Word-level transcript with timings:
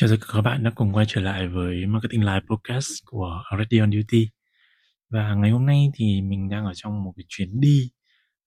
Chào 0.00 0.10
tất 0.10 0.16
cả 0.20 0.26
các 0.32 0.40
bạn 0.40 0.64
đã 0.64 0.70
cùng 0.74 0.92
quay 0.92 1.06
trở 1.08 1.20
lại 1.20 1.48
với 1.48 1.86
Marketing 1.86 2.20
Live 2.20 2.40
Podcast 2.50 2.88
của 3.04 3.42
Already 3.50 3.78
on 3.78 3.92
Duty. 3.92 4.28
Và 5.10 5.34
ngày 5.34 5.50
hôm 5.50 5.66
nay 5.66 5.88
thì 5.94 6.20
mình 6.22 6.48
đang 6.48 6.64
ở 6.64 6.72
trong 6.74 7.04
một 7.04 7.12
cái 7.16 7.24
chuyến 7.28 7.60
đi 7.60 7.90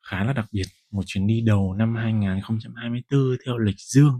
khá 0.08 0.24
là 0.24 0.34
đặc 0.34 0.46
biệt, 0.52 0.66
một 0.92 1.02
chuyến 1.06 1.28
đi 1.28 1.42
đầu 1.42 1.74
năm 1.74 1.96
2024 1.96 3.20
theo 3.46 3.58
lịch 3.58 3.80
dương. 3.80 4.20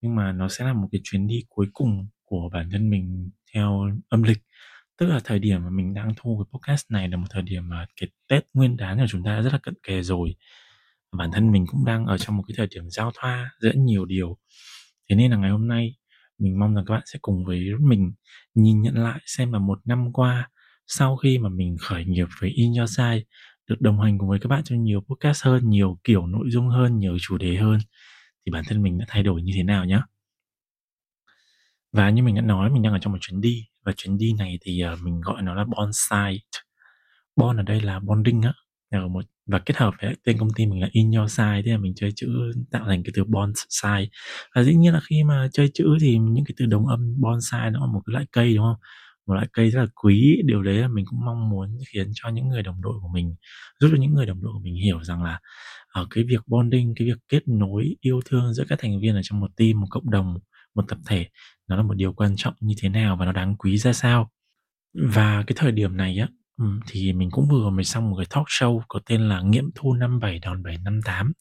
Nhưng 0.00 0.14
mà 0.14 0.32
nó 0.32 0.48
sẽ 0.48 0.64
là 0.64 0.72
một 0.72 0.88
cái 0.92 1.00
chuyến 1.04 1.26
đi 1.26 1.44
cuối 1.48 1.66
cùng 1.72 2.08
của 2.24 2.50
bản 2.52 2.70
thân 2.70 2.90
mình 2.90 3.30
theo 3.54 3.90
âm 4.08 4.22
lịch. 4.22 4.38
Tức 4.98 5.06
là 5.06 5.20
thời 5.24 5.38
điểm 5.38 5.62
mà 5.64 5.70
mình 5.70 5.94
đang 5.94 6.12
thu 6.16 6.44
cái 6.44 6.58
podcast 6.58 6.90
này 6.90 7.08
là 7.08 7.16
một 7.16 7.26
thời 7.30 7.42
điểm 7.42 7.68
mà 7.68 7.86
cái 8.00 8.08
Tết 8.28 8.46
Nguyên 8.54 8.76
đán 8.76 8.98
của 8.98 9.06
chúng 9.08 9.24
ta 9.24 9.36
đã 9.36 9.42
rất 9.42 9.52
là 9.52 9.58
cận 9.62 9.74
kề 9.82 10.02
rồi. 10.02 10.34
Bản 11.18 11.30
thân 11.32 11.52
mình 11.52 11.66
cũng 11.66 11.84
đang 11.84 12.06
ở 12.06 12.18
trong 12.18 12.36
một 12.36 12.44
cái 12.48 12.54
thời 12.56 12.66
điểm 12.66 12.90
giao 12.90 13.12
thoa 13.14 13.50
giữa 13.60 13.72
nhiều 13.76 14.04
điều. 14.04 14.38
Thế 15.10 15.16
nên 15.16 15.30
là 15.30 15.36
ngày 15.36 15.50
hôm 15.50 15.68
nay 15.68 15.94
mình 16.38 16.58
mong 16.58 16.74
rằng 16.74 16.84
các 16.86 16.94
bạn 16.94 17.02
sẽ 17.06 17.18
cùng 17.22 17.44
với 17.44 17.60
mình 17.80 18.12
nhìn 18.54 18.82
nhận 18.82 18.94
lại 18.94 19.20
xem 19.26 19.52
là 19.52 19.58
một 19.58 19.78
năm 19.84 20.12
qua 20.12 20.50
sau 20.86 21.16
khi 21.16 21.38
mà 21.38 21.48
mình 21.48 21.76
khởi 21.80 22.04
nghiệp 22.04 22.26
với 22.40 22.50
In 22.50 22.72
Your 22.74 22.96
Side 22.96 23.22
được 23.68 23.80
đồng 23.80 24.00
hành 24.00 24.18
cùng 24.18 24.28
với 24.28 24.38
các 24.38 24.48
bạn 24.48 24.64
trong 24.64 24.82
nhiều 24.82 25.00
podcast 25.00 25.44
hơn, 25.44 25.70
nhiều 25.70 25.98
kiểu 26.04 26.26
nội 26.26 26.46
dung 26.50 26.68
hơn, 26.68 26.98
nhiều 26.98 27.16
chủ 27.20 27.38
đề 27.38 27.56
hơn 27.56 27.78
thì 28.46 28.52
bản 28.52 28.64
thân 28.68 28.82
mình 28.82 28.98
đã 28.98 29.04
thay 29.08 29.22
đổi 29.22 29.42
như 29.42 29.52
thế 29.56 29.62
nào 29.62 29.84
nhé. 29.84 30.00
Và 31.92 32.10
như 32.10 32.22
mình 32.22 32.34
đã 32.34 32.42
nói 32.42 32.70
mình 32.70 32.82
đang 32.82 32.92
ở 32.92 32.98
trong 32.98 33.12
một 33.12 33.18
chuyến 33.20 33.40
đi 33.40 33.64
và 33.84 33.92
chuyến 33.96 34.18
đi 34.18 34.32
này 34.38 34.58
thì 34.60 34.80
ờ, 34.80 34.96
mình 35.02 35.20
gọi 35.20 35.42
nó 35.42 35.54
là 35.54 35.64
bonsai. 35.64 36.40
bon 37.36 37.56
ở 37.56 37.62
đây 37.62 37.80
là 37.80 38.00
bonding 38.00 38.42
á, 38.42 38.52
một, 39.00 39.24
và 39.46 39.58
kết 39.58 39.76
hợp 39.76 39.94
với 40.02 40.14
tên 40.24 40.38
công 40.38 40.52
ty 40.56 40.66
mình 40.66 40.80
là 40.80 40.88
In 40.92 41.12
Your 41.12 41.32
Side, 41.32 41.62
thế 41.64 41.72
là 41.72 41.78
mình 41.78 41.92
chơi 41.96 42.12
chữ 42.16 42.52
tạo 42.70 42.84
thành 42.88 43.02
cái 43.02 43.12
từ 43.14 43.24
bonsai. 43.24 44.10
Và 44.54 44.62
dĩ 44.62 44.74
nhiên 44.74 44.92
là 44.92 45.00
khi 45.00 45.24
mà 45.24 45.48
chơi 45.52 45.70
chữ 45.74 45.96
thì 46.00 46.18
những 46.18 46.44
cái 46.44 46.54
từ 46.56 46.66
đồng 46.66 46.86
âm 46.86 47.20
bonsai 47.20 47.70
nó 47.70 47.80
là 47.80 47.92
một 47.92 48.00
cái 48.06 48.12
loại 48.12 48.26
cây, 48.32 48.54
đúng 48.54 48.64
không? 48.64 48.76
Một 49.26 49.34
loại 49.34 49.46
cây 49.52 49.70
rất 49.70 49.80
là 49.80 49.86
quý. 50.02 50.42
Điều 50.44 50.62
đấy 50.62 50.74
là 50.74 50.88
mình 50.88 51.04
cũng 51.08 51.24
mong 51.24 51.50
muốn 51.50 51.78
khiến 51.88 52.10
cho 52.14 52.28
những 52.28 52.48
người 52.48 52.62
đồng 52.62 52.82
đội 52.82 52.94
của 53.02 53.08
mình, 53.14 53.34
giúp 53.80 53.88
cho 53.92 53.96
những 54.00 54.14
người 54.14 54.26
đồng 54.26 54.42
đội 54.42 54.52
của 54.52 54.60
mình 54.62 54.74
hiểu 54.76 55.04
rằng 55.04 55.22
là 55.22 55.40
ở 55.88 56.06
cái 56.10 56.24
việc 56.24 56.40
bonding, 56.46 56.94
cái 56.96 57.06
việc 57.08 57.18
kết 57.28 57.48
nối 57.48 57.96
yêu 58.00 58.20
thương 58.24 58.54
giữa 58.54 58.64
các 58.68 58.78
thành 58.82 59.00
viên 59.00 59.14
ở 59.14 59.20
trong 59.22 59.40
một 59.40 59.50
team, 59.56 59.80
một 59.80 59.86
cộng 59.90 60.10
đồng, 60.10 60.38
một 60.74 60.84
tập 60.88 60.98
thể, 61.06 61.26
nó 61.68 61.76
là 61.76 61.82
một 61.82 61.94
điều 61.94 62.12
quan 62.12 62.34
trọng 62.36 62.54
như 62.60 62.74
thế 62.80 62.88
nào 62.88 63.16
và 63.16 63.26
nó 63.26 63.32
đáng 63.32 63.56
quý 63.56 63.78
ra 63.78 63.92
sao? 63.92 64.30
Và 64.94 65.44
cái 65.46 65.54
thời 65.56 65.72
điểm 65.72 65.96
này 65.96 66.18
á 66.18 66.28
Ừ, 66.58 66.64
thì 66.86 67.12
mình 67.12 67.30
cũng 67.30 67.48
vừa 67.48 67.70
mới 67.70 67.84
xong 67.84 68.10
một 68.10 68.16
cái 68.16 68.26
talk 68.30 68.46
show 68.46 68.80
có 68.88 69.00
tên 69.06 69.28
là 69.28 69.40
Nghiệm 69.40 69.70
thu 69.74 69.94
năm 69.94 70.20
bảy 70.20 70.38
đòn 70.38 70.62
bảy 70.62 70.78
năm 70.84 71.00
tám. 71.04 71.32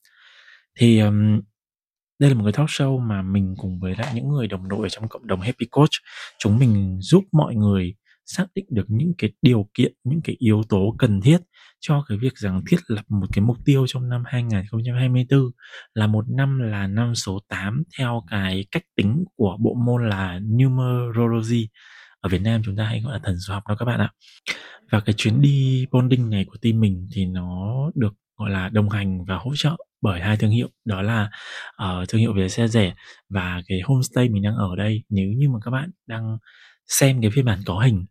Thì, 0.79 0.99
um, 0.99 1.41
đây 2.19 2.29
là 2.29 2.35
một 2.35 2.43
cái 2.43 2.53
talk 2.53 2.69
show 2.69 2.99
mà 2.99 3.21
mình 3.21 3.55
cùng 3.57 3.79
với 3.79 3.95
lại 3.95 4.11
những 4.15 4.29
người 4.29 4.47
đồng 4.47 4.69
đội 4.69 4.89
trong 4.89 5.09
cộng 5.09 5.27
đồng 5.27 5.41
Happy 5.41 5.65
Coach, 5.71 5.91
chúng 6.39 6.59
mình 6.59 6.97
giúp 7.01 7.23
mọi 7.31 7.55
người 7.55 7.95
xác 8.25 8.45
định 8.55 8.65
được 8.69 8.85
những 8.87 9.13
cái 9.17 9.31
điều 9.41 9.69
kiện, 9.73 9.93
những 10.03 10.21
cái 10.23 10.35
yếu 10.39 10.63
tố 10.69 10.95
cần 10.99 11.21
thiết 11.21 11.37
cho 11.79 12.03
cái 12.07 12.17
việc 12.17 12.37
rằng 12.37 12.61
thiết 12.69 12.77
lập 12.87 13.05
một 13.09 13.27
cái 13.33 13.41
mục 13.45 13.57
tiêu 13.65 13.85
trong 13.87 14.09
năm 14.09 14.23
2024 14.25 15.41
là 15.93 16.07
một 16.07 16.25
năm 16.29 16.59
là 16.59 16.87
năm 16.87 17.15
số 17.15 17.39
8 17.49 17.83
theo 17.97 18.23
cái 18.31 18.65
cách 18.71 18.83
tính 18.95 19.23
của 19.35 19.57
bộ 19.59 19.75
môn 19.85 20.09
là 20.09 20.39
numerology. 20.39 21.69
Ở 22.19 22.29
Việt 22.29 22.41
Nam 22.41 22.61
chúng 22.65 22.75
ta 22.75 22.85
hay 22.85 23.01
gọi 23.01 23.13
là 23.13 23.19
thần 23.23 23.35
số 23.47 23.53
học 23.53 23.63
đó 23.69 23.75
các 23.79 23.85
bạn 23.85 23.99
ạ. 23.99 24.09
Và 24.93 24.99
cái 24.99 25.13
chuyến 25.17 25.41
đi 25.41 25.85
bonding 25.91 26.29
này 26.29 26.45
của 26.45 26.57
team 26.61 26.79
mình 26.79 27.07
thì 27.13 27.25
nó 27.25 27.73
được 27.95 28.13
gọi 28.37 28.49
là 28.49 28.69
đồng 28.69 28.89
hành 28.89 29.25
và 29.25 29.37
hỗ 29.37 29.51
trợ 29.55 29.75
bởi 30.01 30.21
hai 30.21 30.37
thương 30.37 30.51
hiệu. 30.51 30.67
Đó 30.85 31.01
là 31.01 31.29
uh, 31.83 32.09
thương 32.09 32.21
hiệu 32.21 32.33
về 32.33 32.49
xe 32.49 32.67
rẻ 32.67 32.93
và 33.29 33.61
cái 33.67 33.81
homestay 33.83 34.29
mình 34.29 34.43
đang 34.43 34.55
ở 34.55 34.75
đây. 34.75 35.03
Nếu 35.09 35.27
như 35.27 35.49
mà 35.49 35.59
các 35.65 35.71
bạn 35.71 35.91
đang 36.07 36.37
xem 36.87 37.21
cái 37.21 37.31
phiên 37.31 37.45
bản 37.45 37.59
có 37.65 37.79
hình 37.79 38.05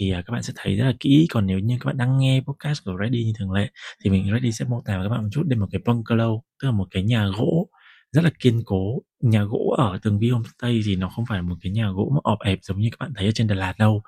thì 0.00 0.12
uh, 0.12 0.26
các 0.26 0.32
bạn 0.32 0.42
sẽ 0.42 0.52
thấy 0.56 0.76
rất 0.76 0.84
là 0.84 0.92
kỹ. 1.00 1.26
Còn 1.30 1.46
nếu 1.46 1.58
như 1.58 1.76
các 1.80 1.86
bạn 1.86 1.96
đang 1.96 2.18
nghe 2.18 2.40
podcast 2.40 2.84
của 2.84 2.96
Ready 3.00 3.24
như 3.24 3.32
thường 3.38 3.52
lệ 3.52 3.70
thì 4.04 4.10
mình 4.10 4.32
Ready 4.32 4.52
sẽ 4.52 4.64
mô 4.64 4.82
tả 4.84 4.98
với 4.98 5.06
các 5.08 5.10
bạn 5.10 5.22
một 5.22 5.28
chút 5.32 5.42
đây 5.46 5.58
một 5.58 5.68
cái 5.72 5.80
bungalow 5.84 6.40
tức 6.62 6.68
là 6.68 6.72
một 6.72 6.86
cái 6.90 7.02
nhà 7.02 7.26
gỗ 7.38 7.68
rất 8.14 8.24
là 8.24 8.30
kiên 8.40 8.62
cố. 8.66 9.02
Nhà 9.22 9.44
gỗ 9.44 9.74
ở 9.78 9.98
tường 10.02 10.18
vi 10.18 10.30
homestay 10.30 10.80
thì 10.86 10.96
nó 10.96 11.08
không 11.08 11.26
phải 11.26 11.42
một 11.42 11.56
cái 11.62 11.72
nhà 11.72 11.90
gỗ 11.90 12.12
mà 12.14 12.20
ọp 12.24 12.38
ẹp 12.40 12.58
giống 12.62 12.78
như 12.80 12.88
các 12.92 12.96
bạn 13.00 13.12
thấy 13.16 13.26
ở 13.26 13.32
trên 13.34 13.46
Đà 13.46 13.54
Lạt 13.54 13.74
đâu. 13.78 14.02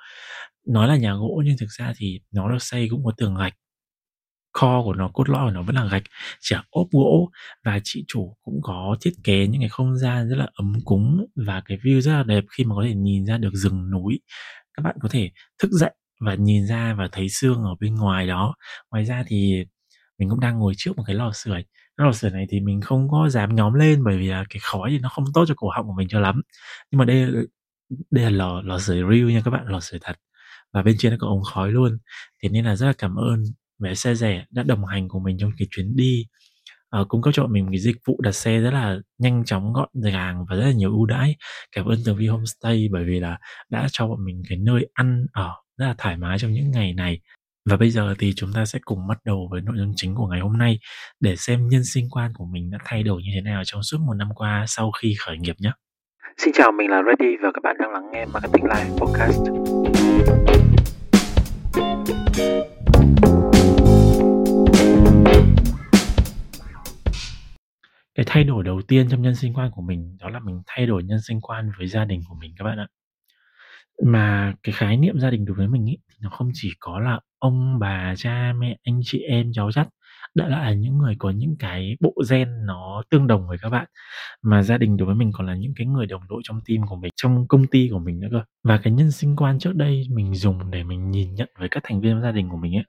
Nói 0.69 0.89
là 0.89 0.97
nhà 0.97 1.15
gỗ 1.15 1.43
nhưng 1.47 1.56
thực 1.59 1.71
ra 1.71 1.93
thì 1.97 2.21
nó 2.33 2.50
được 2.50 2.62
xây 2.62 2.89
cũng 2.91 3.05
có 3.05 3.12
tường 3.16 3.37
gạch. 3.37 3.55
Kho 4.53 4.83
của 4.84 4.95
nó, 4.95 5.11
cốt 5.15 5.28
lõi 5.28 5.47
của 5.47 5.50
nó 5.50 5.62
vẫn 5.62 5.77
là 5.77 5.87
gạch, 5.87 6.03
chỉ 6.41 6.56
ốp 6.71 6.87
gỗ 6.93 7.31
và 7.65 7.81
chị 7.84 8.05
chủ 8.09 8.37
cũng 8.43 8.61
có 8.62 8.97
thiết 9.00 9.12
kế 9.25 9.47
những 9.47 9.61
cái 9.61 9.69
không 9.69 9.97
gian 9.99 10.28
rất 10.28 10.37
là 10.37 10.49
ấm 10.55 10.75
cúng 10.84 11.27
và 11.47 11.62
cái 11.65 11.78
view 11.78 12.00
rất 12.00 12.12
là 12.12 12.22
đẹp 12.22 12.45
khi 12.59 12.65
mà 12.65 12.75
có 12.75 12.83
thể 12.89 12.95
nhìn 12.95 13.27
ra 13.27 13.39
được 13.39 13.55
rừng 13.55 13.91
núi. 13.91 14.21
Các 14.75 14.83
bạn 14.83 14.97
có 15.03 15.09
thể 15.12 15.31
thức 15.59 15.71
dậy 15.72 15.95
và 16.21 16.34
nhìn 16.34 16.66
ra 16.66 16.95
và 16.99 17.09
thấy 17.12 17.28
sương 17.28 17.62
ở 17.65 17.75
bên 17.81 17.95
ngoài 17.95 18.27
đó. 18.27 18.55
Ngoài 18.91 19.05
ra 19.05 19.25
thì 19.27 19.65
mình 20.19 20.31
cũng 20.31 20.41
đang 20.41 20.59
ngồi 20.59 20.75
trước 20.77 20.97
một 20.97 21.05
cái 21.06 21.16
lò 21.16 21.33
sưởi 21.34 21.65
cái 21.99 22.07
lò 22.07 22.12
sưởi 22.12 22.31
này 22.31 22.47
thì 22.51 22.61
mình 22.61 22.81
không 22.81 23.09
có 23.11 23.29
dám 23.29 23.55
nhóm 23.55 23.75
lên 23.75 24.05
bởi 24.05 24.19
vì 24.19 24.27
là 24.29 24.45
cái 24.51 24.61
khói 24.62 24.91
thì 24.91 24.99
nó 24.99 25.09
không 25.09 25.25
tốt 25.34 25.45
cho 25.49 25.55
cổ 25.57 25.69
họng 25.77 25.87
của 25.87 25.95
mình 25.97 26.09
cho 26.09 26.21
lắm. 26.21 26.43
Nhưng 26.91 26.99
mà 26.99 27.05
đây 27.05 27.27
đây 28.11 28.25
là 28.25 28.31
lò 28.31 28.62
lò 28.62 28.79
sưởi 28.79 28.97
real 29.11 29.33
nha 29.33 29.43
các 29.45 29.51
bạn 29.51 29.67
lò 29.69 29.81
sưởi 29.81 30.01
thật. 30.03 30.17
Và 30.73 30.83
bên 30.83 30.97
trên 30.99 31.12
nó 31.12 31.17
có 31.21 31.29
ống 31.29 31.43
khói 31.43 31.73
luôn. 31.73 31.99
Thế 32.43 32.49
nên 32.49 32.65
là 32.65 32.77
rất 32.77 32.87
là 32.87 32.93
cảm 32.99 33.17
ơn 33.17 33.45
vé 33.79 33.95
xe 33.95 34.15
rẻ 34.15 34.45
đã 34.51 34.62
đồng 34.62 34.84
hành 34.87 35.09
cùng 35.09 35.23
mình 35.23 35.39
trong 35.41 35.53
cái 35.59 35.69
chuyến 35.71 35.97
đi. 35.97 36.27
Ờ, 36.91 37.03
à, 37.03 37.05
cung 37.09 37.23
cấp 37.23 37.34
cho 37.34 37.47
mình 37.47 37.65
một 37.65 37.71
cái 37.73 37.81
dịch 37.81 37.97
vụ 38.07 38.21
đặt 38.23 38.33
xe 38.33 38.61
rất 38.61 38.71
là 38.71 38.99
nhanh 39.19 39.45
chóng 39.45 39.73
gọn 39.73 39.89
gàng 39.95 40.45
và 40.51 40.57
rất 40.57 40.65
là 40.65 40.73
nhiều 40.73 40.91
ưu 40.93 41.07
đãi. 41.07 41.37
Cảm 41.73 41.87
ơn 41.87 41.99
tường 42.05 42.17
vi 42.17 42.27
homestay 42.27 42.89
bởi 42.93 43.05
vì 43.05 43.21
là 43.21 43.39
đã 43.71 43.89
cho 43.93 44.09
bọn 44.09 44.25
mình 44.25 44.43
cái 44.49 44.59
nơi 44.59 44.89
ăn 44.95 45.27
ở 45.33 45.51
rất 45.77 45.87
là 45.87 45.95
thoải 45.99 46.17
mái 46.17 46.39
trong 46.39 46.53
những 46.53 46.71
ngày 46.71 46.93
này 46.95 47.21
và 47.66 47.77
bây 47.77 47.91
giờ 47.91 48.15
thì 48.19 48.32
chúng 48.37 48.53
ta 48.53 48.65
sẽ 48.65 48.78
cùng 48.84 49.06
bắt 49.09 49.19
đầu 49.25 49.49
với 49.50 49.60
nội 49.60 49.75
dung 49.78 49.93
chính 49.97 50.15
của 50.15 50.27
ngày 50.27 50.41
hôm 50.41 50.59
nay 50.59 50.78
để 51.21 51.37
xem 51.37 51.69
nhân 51.69 51.84
sinh 51.84 52.04
quan 52.10 52.32
của 52.34 52.44
mình 52.44 52.71
đã 52.71 52.78
thay 52.84 53.03
đổi 53.03 53.22
như 53.22 53.31
thế 53.34 53.41
nào 53.41 53.62
trong 53.65 53.82
suốt 53.82 53.99
một 54.00 54.15
năm 54.15 54.28
qua 54.34 54.65
sau 54.69 54.91
khi 54.91 55.15
khởi 55.19 55.38
nghiệp 55.38 55.56
nhé. 55.59 55.71
Xin 56.38 56.54
chào, 56.54 56.72
mình 56.72 56.91
là 56.91 57.03
Ready 57.03 57.37
và 57.43 57.50
các 57.54 57.60
bạn 57.62 57.77
đang 57.78 57.93
lắng 57.93 58.10
nghe 58.12 58.27
Marketing 58.32 58.65
Live 58.65 58.91
Podcast. 58.99 59.41
Cái 68.15 68.27
thay 68.27 68.44
đổi 68.44 68.65
đầu 68.65 68.81
tiên 68.88 69.09
trong 69.10 69.22
nhân 69.22 69.34
sinh 69.34 69.54
quan 69.54 69.71
của 69.75 69.83
mình 69.83 70.16
đó 70.21 70.28
là 70.28 70.38
mình 70.38 70.62
thay 70.66 70.87
đổi 70.87 71.03
nhân 71.03 71.19
sinh 71.28 71.41
quan 71.41 71.71
với 71.78 71.87
gia 71.87 72.04
đình 72.04 72.21
của 72.28 72.34
mình 72.41 72.54
các 72.59 72.65
bạn 72.65 72.78
ạ. 72.78 72.87
Mà 74.04 74.54
cái 74.62 74.72
khái 74.72 74.97
niệm 74.97 75.21
gia 75.21 75.31
đình 75.31 75.44
đối 75.44 75.56
với 75.56 75.69
mình 75.69 75.88
ấy 75.88 75.98
thì 76.09 76.16
nó 76.21 76.31
không 76.31 76.50
chỉ 76.54 76.71
có 76.81 76.98
là 77.00 77.21
ông 77.38 77.78
bà, 77.78 78.14
cha 78.16 78.52
mẹ, 78.58 78.76
anh 78.84 79.00
chị 79.04 79.19
em, 79.20 79.52
cháu 79.54 79.72
chắt 79.72 79.88
đã 80.34 80.48
là 80.48 80.72
những 80.72 80.98
người 80.98 81.16
có 81.19 81.30
những 81.30 81.56
cái 81.58 81.97
bộ 82.00 82.14
gen 82.30 82.48
nó 82.66 83.02
tương 83.10 83.26
đồng 83.26 83.48
với 83.48 83.58
các 83.62 83.70
bạn. 83.70 83.86
Mà 84.42 84.62
gia 84.62 84.78
đình 84.78 84.97
đối 84.97 85.06
với 85.06 85.14
mình 85.14 85.30
còn 85.34 85.47
là 85.47 85.56
những 85.56 85.72
cái 85.76 85.86
người 85.86 86.06
đồng 86.06 86.22
đội 86.28 86.41
trong 86.44 86.60
team 86.69 86.86
của 86.88 86.97
mình 86.97 87.12
trong 87.16 87.48
công 87.48 87.66
ty 87.66 87.88
của 87.92 87.98
mình 87.98 88.20
nữa 88.20 88.28
cơ. 88.30 88.41
Và 88.64 88.78
cái 88.82 88.92
nhân 88.92 89.10
sinh 89.12 89.36
quan 89.36 89.58
trước 89.58 89.76
đây 89.76 90.02
mình 90.10 90.34
dùng 90.34 90.70
để 90.70 90.84
mình 90.84 91.10
nhìn 91.10 91.34
nhận 91.34 91.48
với 91.58 91.69
các 91.70 91.82
thành 91.86 92.00
viên 92.00 92.22
gia 92.22 92.32
đình 92.32 92.48
của 92.50 92.56
mình 92.56 92.76
ấy 92.76 92.84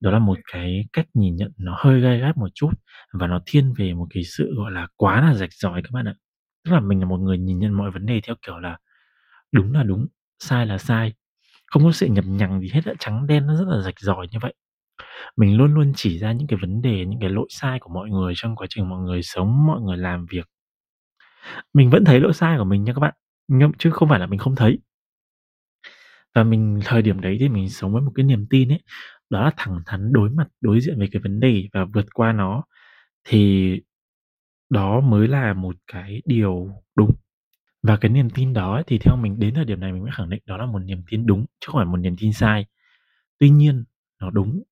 đó 0.00 0.10
là 0.10 0.18
một 0.18 0.38
cái 0.52 0.84
cách 0.92 1.06
nhìn 1.14 1.36
nhận 1.36 1.52
nó 1.56 1.76
hơi 1.80 2.00
gai 2.00 2.18
gắt 2.20 2.36
một 2.36 2.48
chút 2.54 2.70
và 3.12 3.26
nó 3.26 3.40
thiên 3.46 3.74
về 3.78 3.94
một 3.94 4.06
cái 4.14 4.24
sự 4.24 4.54
gọi 4.56 4.72
là 4.72 4.88
quá 4.96 5.20
là 5.20 5.34
rạch 5.34 5.52
ròi 5.52 5.82
các 5.82 5.90
bạn 5.92 6.08
ạ. 6.08 6.14
Tức 6.64 6.72
là 6.72 6.80
mình 6.80 7.00
là 7.00 7.06
một 7.06 7.18
người 7.20 7.38
nhìn 7.38 7.58
nhận 7.58 7.72
mọi 7.72 7.90
vấn 7.90 8.06
đề 8.06 8.20
theo 8.26 8.36
kiểu 8.46 8.58
là 8.58 8.78
đúng 9.52 9.72
là 9.72 9.82
đúng 9.82 10.06
sai 10.38 10.66
là 10.66 10.78
sai 10.78 11.12
không 11.70 11.84
có 11.84 11.92
sự 11.92 12.06
nhập 12.06 12.24
nhằng 12.28 12.60
gì 12.60 12.68
hết 12.72 12.80
trắng 12.98 13.26
đen 13.26 13.46
nó 13.46 13.56
rất 13.56 13.64
là 13.68 13.80
rạch 13.82 14.00
ròi 14.00 14.26
như 14.32 14.38
vậy. 14.42 14.54
Mình 15.36 15.56
luôn 15.58 15.74
luôn 15.74 15.92
chỉ 15.96 16.18
ra 16.18 16.32
những 16.32 16.48
cái 16.48 16.58
vấn 16.62 16.82
đề, 16.82 17.06
những 17.06 17.20
cái 17.20 17.30
lỗi 17.30 17.46
sai 17.50 17.78
của 17.80 17.90
mọi 17.94 18.10
người 18.10 18.32
trong 18.36 18.56
quá 18.56 18.66
trình 18.70 18.88
mọi 18.88 19.00
người 19.02 19.22
sống, 19.22 19.66
mọi 19.66 19.80
người 19.82 19.96
làm 19.98 20.26
việc. 20.30 20.46
Mình 21.74 21.90
vẫn 21.90 22.04
thấy 22.04 22.20
lỗi 22.20 22.32
sai 22.32 22.58
của 22.58 22.64
mình 22.64 22.84
nha 22.84 22.92
các 22.92 23.00
bạn, 23.00 23.14
nhưng 23.48 23.72
chứ 23.78 23.90
không 23.90 24.08
phải 24.08 24.18
là 24.20 24.26
mình 24.26 24.38
không 24.38 24.56
thấy. 24.56 24.78
Và 26.34 26.44
mình, 26.44 26.80
thời 26.84 27.02
điểm 27.02 27.20
đấy 27.20 27.36
thì 27.40 27.48
mình 27.48 27.68
sống 27.70 27.92
với 27.92 28.02
một 28.02 28.12
cái 28.14 28.24
niềm 28.24 28.46
tin 28.50 28.68
ấy, 28.72 28.80
đó 29.30 29.44
là 29.44 29.50
thẳng 29.56 29.80
thắn 29.86 30.12
đối 30.12 30.30
mặt, 30.30 30.48
đối 30.60 30.80
diện 30.80 30.98
với 30.98 31.08
cái 31.12 31.22
vấn 31.22 31.40
đề 31.40 31.68
và 31.72 31.84
vượt 31.94 32.06
qua 32.14 32.32
nó, 32.32 32.62
thì 33.24 33.72
đó 34.70 35.00
mới 35.00 35.28
là 35.28 35.54
một 35.54 35.76
cái 35.92 36.22
điều 36.26 36.68
đúng 36.96 37.12
và 37.82 37.96
cái 37.96 38.10
niềm 38.10 38.30
tin 38.30 38.52
đó 38.52 38.82
thì 38.86 38.98
theo 38.98 39.16
mình 39.16 39.38
đến 39.40 39.54
thời 39.54 39.64
điểm 39.64 39.80
này 39.80 39.92
mình 39.92 40.02
mới 40.02 40.12
khẳng 40.14 40.30
định 40.30 40.42
đó 40.46 40.56
là 40.56 40.66
một 40.66 40.78
niềm 40.78 41.02
tin 41.10 41.26
đúng, 41.26 41.40
chứ 41.60 41.66
không 41.72 41.76
phải 41.78 41.86
một 41.86 41.96
niềm 41.96 42.16
tin 42.20 42.32
sai. 42.32 42.66
Tuy 43.40 43.50
nhiên, 43.50 43.84
nó 44.20 44.30
đúng, 44.30 44.62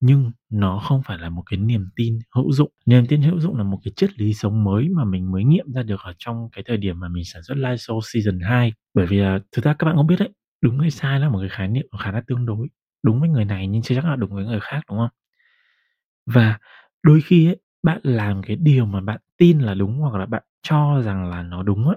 nhưng 0.00 0.32
nó 0.50 0.78
không 0.78 1.02
phải 1.06 1.18
là 1.18 1.30
một 1.30 1.42
cái 1.46 1.58
niềm 1.60 1.88
tin 1.96 2.18
hữu 2.36 2.52
dụng. 2.52 2.70
Niềm 2.86 3.06
tin 3.08 3.22
hữu 3.22 3.40
dụng 3.40 3.56
là 3.58 3.64
một 3.64 3.78
cái 3.84 3.92
triết 3.96 4.20
lý 4.20 4.34
sống 4.34 4.64
mới 4.64 4.88
mà 4.90 5.04
mình 5.04 5.32
mới 5.32 5.44
nghiệm 5.44 5.72
ra 5.74 5.82
được 5.84 6.00
ở 6.04 6.14
trong 6.18 6.48
cái 6.52 6.64
thời 6.68 6.76
điểm 6.78 7.00
mà 7.00 7.08
mình 7.08 7.24
sản 7.26 7.42
xuất 7.42 7.58
live 7.58 7.76
show 7.76 8.00
season 8.14 8.40
2 8.40 8.72
bởi 8.94 9.06
vì 9.06 9.18
là, 9.18 9.38
thực 9.52 9.64
ra 9.64 9.74
các 9.78 9.86
bạn 9.86 9.96
không 9.96 10.06
biết 10.06 10.16
đấy, 10.20 10.30
đúng 10.62 10.80
hay 10.80 10.90
sai 10.90 11.20
là 11.20 11.28
một 11.30 11.38
cái 11.40 11.48
khái 11.50 11.68
niệm 11.68 11.86
khá 12.00 12.12
là 12.12 12.22
tương 12.28 12.46
đối. 12.46 12.68
Đúng 13.04 13.20
với 13.20 13.28
người 13.28 13.44
này 13.44 13.66
nhưng 13.68 13.82
chưa 13.82 13.94
chắc 13.94 14.04
là 14.04 14.16
đúng 14.16 14.30
với 14.34 14.44
người 14.46 14.60
khác, 14.60 14.80
đúng 14.90 14.98
không? 14.98 15.10
Và 16.26 16.58
đôi 17.02 17.20
khi 17.20 17.46
ấy, 17.48 17.56
bạn 17.82 18.00
làm 18.02 18.42
cái 18.42 18.56
điều 18.56 18.86
mà 18.86 19.00
bạn 19.00 19.20
tin 19.38 19.58
là 19.60 19.74
đúng 19.74 19.98
hoặc 19.98 20.18
là 20.18 20.26
bạn 20.26 20.42
cho 20.62 21.02
rằng 21.04 21.30
là 21.30 21.42
nó 21.42 21.62
đúng 21.62 21.88
ấy 21.88 21.96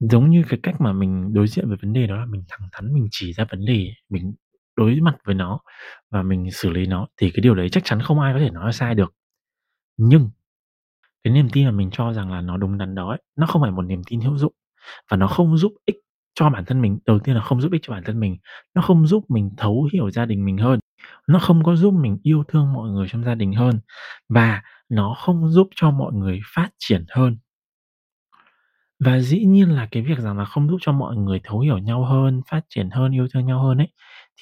Giống 0.00 0.30
như 0.30 0.42
cái 0.48 0.60
cách 0.62 0.80
mà 0.80 0.92
mình 0.92 1.32
đối 1.34 1.46
diện 1.48 1.68
với 1.68 1.76
vấn 1.82 1.92
đề 1.92 2.06
đó 2.06 2.16
là 2.16 2.26
mình 2.26 2.42
thẳng 2.48 2.68
thắn 2.72 2.92
mình 2.94 3.06
chỉ 3.10 3.32
ra 3.32 3.44
vấn 3.50 3.64
đề, 3.64 3.88
mình 4.10 4.34
đối 4.76 5.00
mặt 5.00 5.16
với 5.24 5.34
nó 5.34 5.60
và 6.10 6.22
mình 6.22 6.50
xử 6.50 6.70
lý 6.70 6.86
nó 6.86 7.06
thì 7.20 7.30
cái 7.30 7.40
điều 7.42 7.54
đấy 7.54 7.68
chắc 7.68 7.84
chắn 7.84 8.00
không 8.02 8.20
ai 8.20 8.32
có 8.34 8.38
thể 8.40 8.50
nói 8.50 8.66
là 8.66 8.72
sai 8.72 8.94
được. 8.94 9.14
Nhưng 9.98 10.30
cái 11.24 11.34
niềm 11.34 11.48
tin 11.52 11.66
mà 11.66 11.70
mình 11.72 11.90
cho 11.92 12.12
rằng 12.12 12.32
là 12.32 12.40
nó 12.40 12.56
đúng 12.56 12.78
đắn 12.78 12.94
đó 12.94 13.10
ấy, 13.10 13.22
nó 13.38 13.46
không 13.46 13.62
phải 13.62 13.70
một 13.70 13.82
niềm 13.82 14.02
tin 14.10 14.20
hữu 14.20 14.38
dụng 14.38 14.52
và 15.10 15.16
nó 15.18 15.28
không 15.28 15.58
giúp 15.58 15.72
ích 15.86 15.96
cho 16.34 16.50
bản 16.50 16.64
thân 16.66 16.82
mình. 16.82 16.98
Đầu 17.06 17.18
tiên 17.20 17.36
là 17.36 17.42
không 17.42 17.62
giúp 17.62 17.72
ích 17.72 17.82
cho 17.84 17.94
bản 17.94 18.04
thân 18.06 18.20
mình, 18.20 18.36
nó 18.74 18.82
không 18.82 19.06
giúp 19.08 19.24
mình 19.30 19.50
thấu 19.58 19.88
hiểu 19.94 20.10
gia 20.10 20.26
đình 20.26 20.44
mình 20.46 20.58
hơn, 20.58 20.80
nó 21.28 21.38
không 21.40 21.64
có 21.64 21.76
giúp 21.76 21.94
mình 21.94 22.18
yêu 22.24 22.44
thương 22.48 22.74
mọi 22.74 22.90
người 22.90 23.08
trong 23.10 23.24
gia 23.24 23.36
đình 23.36 23.52
hơn 23.54 23.80
và 24.30 24.62
nó 24.90 25.14
không 25.18 25.50
giúp 25.50 25.68
cho 25.76 25.92
mọi 25.92 26.14
người 26.14 26.40
phát 26.54 26.70
triển 26.78 27.04
hơn. 27.10 27.38
Và 29.04 29.18
dĩ 29.20 29.44
nhiên 29.46 29.68
là 29.70 29.88
cái 29.90 30.02
việc 30.02 30.18
rằng 30.18 30.38
là 30.38 30.44
không 30.44 30.68
giúp 30.68 30.78
cho 30.80 30.92
mọi 30.92 31.16
người 31.16 31.40
thấu 31.44 31.60
hiểu 31.60 31.78
nhau 31.78 32.04
hơn, 32.04 32.40
phát 32.50 32.60
triển 32.68 32.90
hơn, 32.90 33.12
yêu 33.12 33.26
thương 33.34 33.46
nhau 33.46 33.62
hơn 33.62 33.78
ấy, 33.78 33.88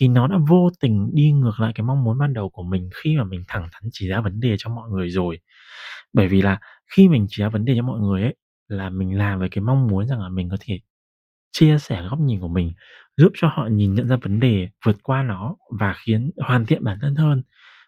thì 0.00 0.08
nó 0.08 0.26
đã 0.26 0.36
vô 0.48 0.70
tình 0.80 1.10
đi 1.14 1.32
ngược 1.32 1.60
lại 1.60 1.72
cái 1.74 1.84
mong 1.84 2.04
muốn 2.04 2.18
ban 2.18 2.32
đầu 2.34 2.48
của 2.50 2.62
mình 2.62 2.90
khi 2.94 3.16
mà 3.16 3.24
mình 3.24 3.42
thẳng 3.48 3.68
thắn 3.72 3.82
chỉ 3.92 4.08
ra 4.08 4.20
vấn 4.20 4.40
đề 4.40 4.54
cho 4.58 4.70
mọi 4.70 4.90
người 4.90 5.10
rồi. 5.10 5.38
Bởi 6.12 6.28
vì 6.28 6.42
là 6.42 6.58
khi 6.96 7.08
mình 7.08 7.26
chỉ 7.30 7.42
ra 7.42 7.48
vấn 7.48 7.64
đề 7.64 7.74
cho 7.76 7.82
mọi 7.82 8.00
người 8.00 8.22
ấy, 8.22 8.34
là 8.68 8.90
mình 8.90 9.18
làm 9.18 9.38
với 9.38 9.48
cái 9.48 9.62
mong 9.62 9.86
muốn 9.86 10.06
rằng 10.08 10.20
là 10.20 10.28
mình 10.28 10.48
có 10.50 10.56
thể 10.60 10.78
chia 11.52 11.78
sẻ 11.78 12.02
góc 12.10 12.20
nhìn 12.20 12.40
của 12.40 12.48
mình, 12.48 12.72
giúp 13.16 13.32
cho 13.36 13.48
họ 13.48 13.68
nhìn 13.72 13.94
nhận 13.94 14.08
ra 14.08 14.16
vấn 14.22 14.40
đề, 14.40 14.68
vượt 14.86 14.96
qua 15.02 15.22
nó 15.22 15.56
và 15.80 15.94
khiến 16.06 16.30
hoàn 16.38 16.66
thiện 16.66 16.84
bản 16.84 16.98
thân 17.02 17.14
hơn, 17.16 17.42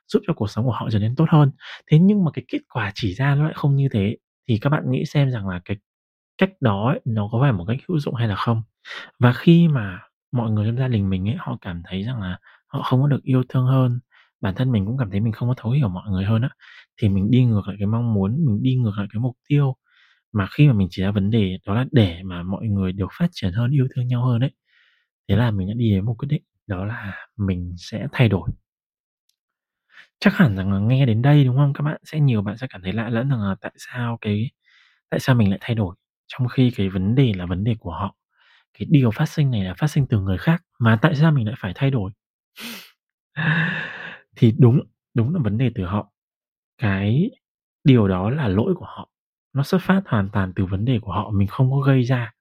giúp 0.09 0.21
cho 0.29 0.35
cuộc 0.35 0.51
sống 0.51 0.65
của 0.67 0.73
họ 0.73 0.89
trở 0.93 0.99
nên 0.99 1.17
tốt 1.17 1.27
hơn. 1.31 1.53
Thế 1.91 1.99
nhưng 2.01 2.25
mà 2.25 2.31
cái 2.35 2.45
kết 2.49 2.61
quả 2.75 2.93
chỉ 2.95 3.15
ra 3.15 3.35
nó 3.35 3.45
lại 3.45 3.53
không 3.57 3.77
như 3.77 3.89
thế, 3.93 4.17
thì 4.49 4.59
các 4.63 4.71
bạn 4.71 4.85
nghĩ 4.91 5.05
xem 5.07 5.31
rằng 5.31 5.49
là 5.49 5.61
cái 5.65 5.77
cách 6.39 6.51
đó 6.61 6.89
ấy, 6.89 7.01
nó 7.05 7.29
có 7.33 7.39
phải 7.43 7.53
một 7.53 7.65
cách 7.69 7.79
hữu 7.89 7.99
dụng 8.01 8.15
hay 8.15 8.29
là 8.29 8.35
không? 8.37 8.63
Và 9.21 9.33
khi 9.33 9.69
mà 9.69 10.01
mọi 10.33 10.51
người 10.51 10.67
trong 10.69 10.79
gia 10.79 10.89
đình 10.89 11.11
mình 11.11 11.29
ấy, 11.29 11.37
họ 11.39 11.59
cảm 11.61 11.83
thấy 11.87 12.03
rằng 12.05 12.21
là 12.23 12.39
họ 12.69 12.83
không 12.83 13.03
có 13.03 13.09
được 13.09 13.23
yêu 13.25 13.43
thương 13.49 13.67
hơn, 13.67 14.01
bản 14.41 14.55
thân 14.57 14.73
mình 14.73 14.87
cũng 14.87 14.99
cảm 14.99 15.11
thấy 15.11 15.21
mình 15.21 15.33
không 15.33 15.49
có 15.49 15.55
thấu 15.59 15.73
hiểu 15.73 15.89
mọi 15.89 16.11
người 16.11 16.25
hơn 16.25 16.43
á, 16.43 16.51
thì 17.03 17.09
mình 17.09 17.31
đi 17.31 17.45
ngược 17.45 17.69
lại 17.69 17.77
cái 17.81 17.87
mong 17.87 18.15
muốn, 18.15 18.45
mình 18.47 18.63
đi 18.63 18.77
ngược 18.77 18.93
lại 18.99 19.07
cái 19.13 19.21
mục 19.21 19.37
tiêu 19.49 19.77
mà 20.33 20.49
khi 20.51 20.69
mà 20.69 20.73
mình 20.75 20.89
chỉ 20.93 21.03
ra 21.03 21.11
vấn 21.11 21.31
đề 21.31 21.59
đó 21.67 21.75
là 21.75 21.87
để 21.93 22.23
mà 22.25 22.43
mọi 22.43 22.67
người 22.69 22.93
được 22.93 23.09
phát 23.19 23.29
triển 23.33 23.53
hơn, 23.53 23.71
yêu 23.73 23.89
thương 23.97 24.09
nhau 24.09 24.27
hơn 24.27 24.41
ấy. 24.41 24.51
Thế 25.29 25.37
là 25.37 25.51
mình 25.51 25.69
đã 25.69 25.75
đi 25.77 25.91
đến 25.91 26.05
một 26.05 26.15
quyết 26.19 26.29
định 26.31 26.43
đó 26.67 26.85
là 26.85 27.15
mình 27.37 27.75
sẽ 27.79 28.09
thay 28.13 28.29
đổi. 28.29 28.51
Chắc 30.21 30.35
hẳn 30.35 30.57
rằng 30.57 30.73
là 30.73 30.79
nghe 30.79 31.07
đến 31.07 31.23
đây, 31.23 31.45
đúng 31.45 31.57
không? 31.57 31.73
Các 31.73 31.83
bạn 31.85 32.01
sẽ 32.05 32.21
nhiều 32.21 32.43
bạn 32.43 32.57
sẽ 32.57 32.67
cảm 32.71 32.83
thấy 32.83 32.93
lạ 32.93 33.09
lẫm 33.09 33.29
rằng 33.31 33.41
là 33.43 33.55
tại 33.61 33.73
sao 33.79 34.19
cái 34.21 34.51
tại 35.11 35.21
sao 35.21 35.35
mình 35.37 35.51
lại 35.51 35.59
thay 35.63 35.75
đổi, 35.75 35.97
trong 36.29 36.49
khi 36.49 36.73
cái 36.77 36.89
vấn 36.89 37.15
đề 37.15 37.33
là 37.37 37.47
vấn 37.47 37.65
đề 37.65 37.75
của 37.81 37.93
họ. 37.93 38.17
Cái 38.79 38.87
điều 38.91 39.11
phát 39.11 39.27
sinh 39.27 39.51
này 39.51 39.65
là 39.65 39.75
phát 39.79 39.87
sinh 39.89 40.07
từ 40.11 40.21
người 40.21 40.39
khác, 40.39 40.63
mà 40.81 40.99
tại 41.03 41.15
sao 41.17 41.33
mình 41.33 41.47
lại 41.47 41.57
phải 41.59 41.73
thay 41.77 41.91
đổi? 41.91 42.11
Thì 44.37 44.55
đúng, 44.59 44.81
đúng 45.15 45.35
là 45.35 45.41
vấn 45.45 45.59
đề 45.59 45.71
từ 45.75 45.85
họ. 45.85 46.13
Cái 46.79 47.31
điều 47.85 48.09
đó 48.09 48.31
là 48.31 48.49
lỗi 48.49 48.75
của 48.77 48.87
họ, 48.87 49.11
nó 49.53 49.63
xuất 49.63 49.83
phát 49.83 50.03
hoàn 50.07 50.29
toàn 50.33 50.53
từ 50.57 50.65
vấn 50.67 50.85
đề 50.85 50.99
của 51.03 51.13
họ, 51.13 51.31
mình 51.35 51.49
không 51.49 51.71
có 51.73 51.79
gây 51.81 52.03
ra. 52.03 52.33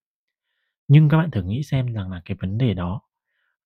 Nhưng 0.88 1.10
các 1.10 1.18
bạn 1.18 1.32
thử 1.32 1.44
nghĩ 1.44 1.64
xem 1.64 1.94
rằng 1.94 2.12
là 2.12 2.22
cái 2.26 2.38
vấn 2.42 2.58
đề 2.58 2.74
đó 2.74 3.02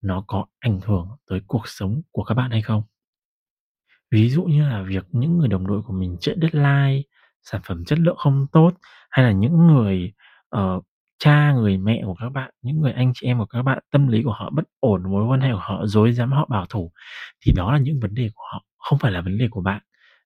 nó 0.02 0.24
có 0.28 0.46
ảnh 0.60 0.80
hưởng 0.86 1.10
tới 1.30 1.42
cuộc 1.48 1.64
sống 1.68 2.02
của 2.12 2.24
các 2.24 2.36
bạn 2.36 2.52
hay 2.52 2.62
không? 2.62 2.84
Ví 4.12 4.30
dụ 4.30 4.44
như 4.44 4.70
là 4.70 4.82
việc 4.84 5.06
những 5.12 5.38
người 5.38 5.48
đồng 5.48 5.68
đội 5.68 5.82
của 5.82 5.94
mình 5.94 6.18
trễ 6.22 6.34
deadline, 6.42 7.02
sản 7.44 7.62
phẩm 7.66 7.86
chất 7.86 8.00
lượng 8.00 8.18
không 8.18 8.48
tốt, 8.52 8.72
hay 9.10 9.26
là 9.26 9.32
những 9.32 9.68
người, 9.68 10.14
uh, 10.56 10.84
cha, 11.20 11.54
người 11.54 11.78
mẹ 11.78 12.02
của 12.06 12.16
các 12.20 12.30
bạn, 12.30 12.52
những 12.62 12.82
người 12.82 12.92
anh 12.92 13.12
chị 13.16 13.28
em 13.28 13.40
của 13.40 13.46
các 13.46 13.62
bạn, 13.62 13.80
tâm 13.92 14.08
lý 14.08 14.24
của 14.24 14.32
họ 14.32 14.50
bất 14.50 14.64
ổn, 14.80 15.12
mối 15.12 15.26
quan 15.28 15.42
hệ 15.42 15.52
của 15.52 15.60
họ 15.62 15.86
dối 15.86 16.12
dám 16.12 16.32
họ 16.32 16.46
bảo 16.50 16.66
thủ, 16.66 16.92
thì 17.46 17.52
đó 17.56 17.72
là 17.72 17.80
những 17.80 18.00
vấn 18.00 18.14
đề 18.16 18.30
của 18.36 18.44
họ, 18.54 18.64
không 18.78 19.00
phải 19.00 19.12
là 19.12 19.22
vấn 19.22 19.38
đề 19.38 19.48
của 19.52 19.62
bạn. 19.62 19.82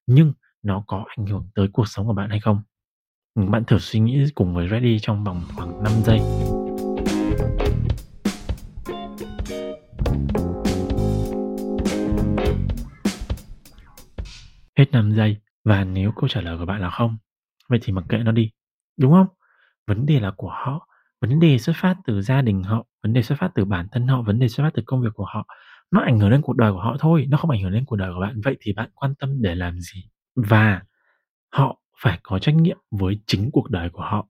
Nhưng 0.08 0.34
nó 0.64 0.84
có 0.88 1.06
ảnh 1.18 1.26
hưởng 1.26 1.50
tới 1.56 1.68
cuộc 1.74 1.88
sống 1.88 2.08
của 2.08 2.14
bạn 2.14 2.30
hay 2.30 2.40
không? 2.40 2.62
Bạn 3.36 3.64
thử 3.66 3.78
suy 3.80 4.00
nghĩ 4.00 4.26
cùng 4.36 4.56
với 4.56 4.68
ready 4.70 5.00
trong 5.00 5.24
vòng 5.24 5.42
khoảng 5.56 5.84
5 5.84 5.92
giây. 6.04 6.20
Hết 14.78 14.92
5 14.92 15.12
giây 15.12 15.43
và 15.66 15.84
nếu 15.84 16.12
câu 16.16 16.28
trả 16.30 16.42
lời 16.42 16.58
của 16.58 16.66
bạn 16.66 16.82
là 16.82 16.90
không, 16.90 17.18
vậy 17.70 17.80
thì 17.84 17.94
mặc 17.94 18.06
kệ 18.10 18.18
nó 18.18 18.32
đi, 18.32 18.52
đúng 18.98 19.12
không? 19.12 19.28
Vấn 19.88 20.06
đề 20.06 20.20
là 20.20 20.32
của 20.38 20.50
họ, 20.50 20.88
vấn 21.22 21.40
đề 21.40 21.58
xuất 21.58 21.74
phát 21.76 21.96
từ 22.06 22.22
gia 22.22 22.42
đình 22.42 22.64
họ, 22.64 22.86
vấn 23.04 23.14
đề 23.14 23.22
xuất 23.24 23.40
phát 23.40 23.52
từ 23.56 23.66
bản 23.66 23.88
thân 23.92 24.08
họ, 24.08 24.22
vấn 24.22 24.40
đề 24.40 24.48
xuất 24.48 24.64
phát 24.64 24.72
từ 24.74 24.84
công 24.86 25.02
việc 25.02 25.10
của 25.16 25.26
họ. 25.26 25.48
Nó 25.92 26.02
ảnh 26.02 26.20
hưởng 26.20 26.30
đến 26.30 26.42
cuộc 26.42 26.58
đời 26.58 26.72
của 26.74 26.80
họ 26.82 26.98
thôi, 27.00 27.26
nó 27.30 27.38
không 27.38 27.50
ảnh 27.52 27.62
hưởng 27.64 27.72
đến 27.72 27.86
cuộc 27.86 27.96
đời 27.96 28.12
của 28.16 28.22
bạn. 28.22 28.42
Vậy 28.44 28.58
thì 28.62 28.74
bạn 28.74 28.90
quan 28.96 29.16
tâm 29.16 29.42
để 29.42 29.56
làm 29.56 29.80
gì? 29.82 30.04
Và 30.36 30.82
họ 31.54 31.78
phải 32.04 32.20
có 32.24 32.40
trách 32.40 32.56
nhiệm 32.56 32.78
với 32.92 33.22
chính 33.28 33.50
cuộc 33.54 33.70
đời 33.72 33.90
của 33.90 34.04
họ. 34.04 34.28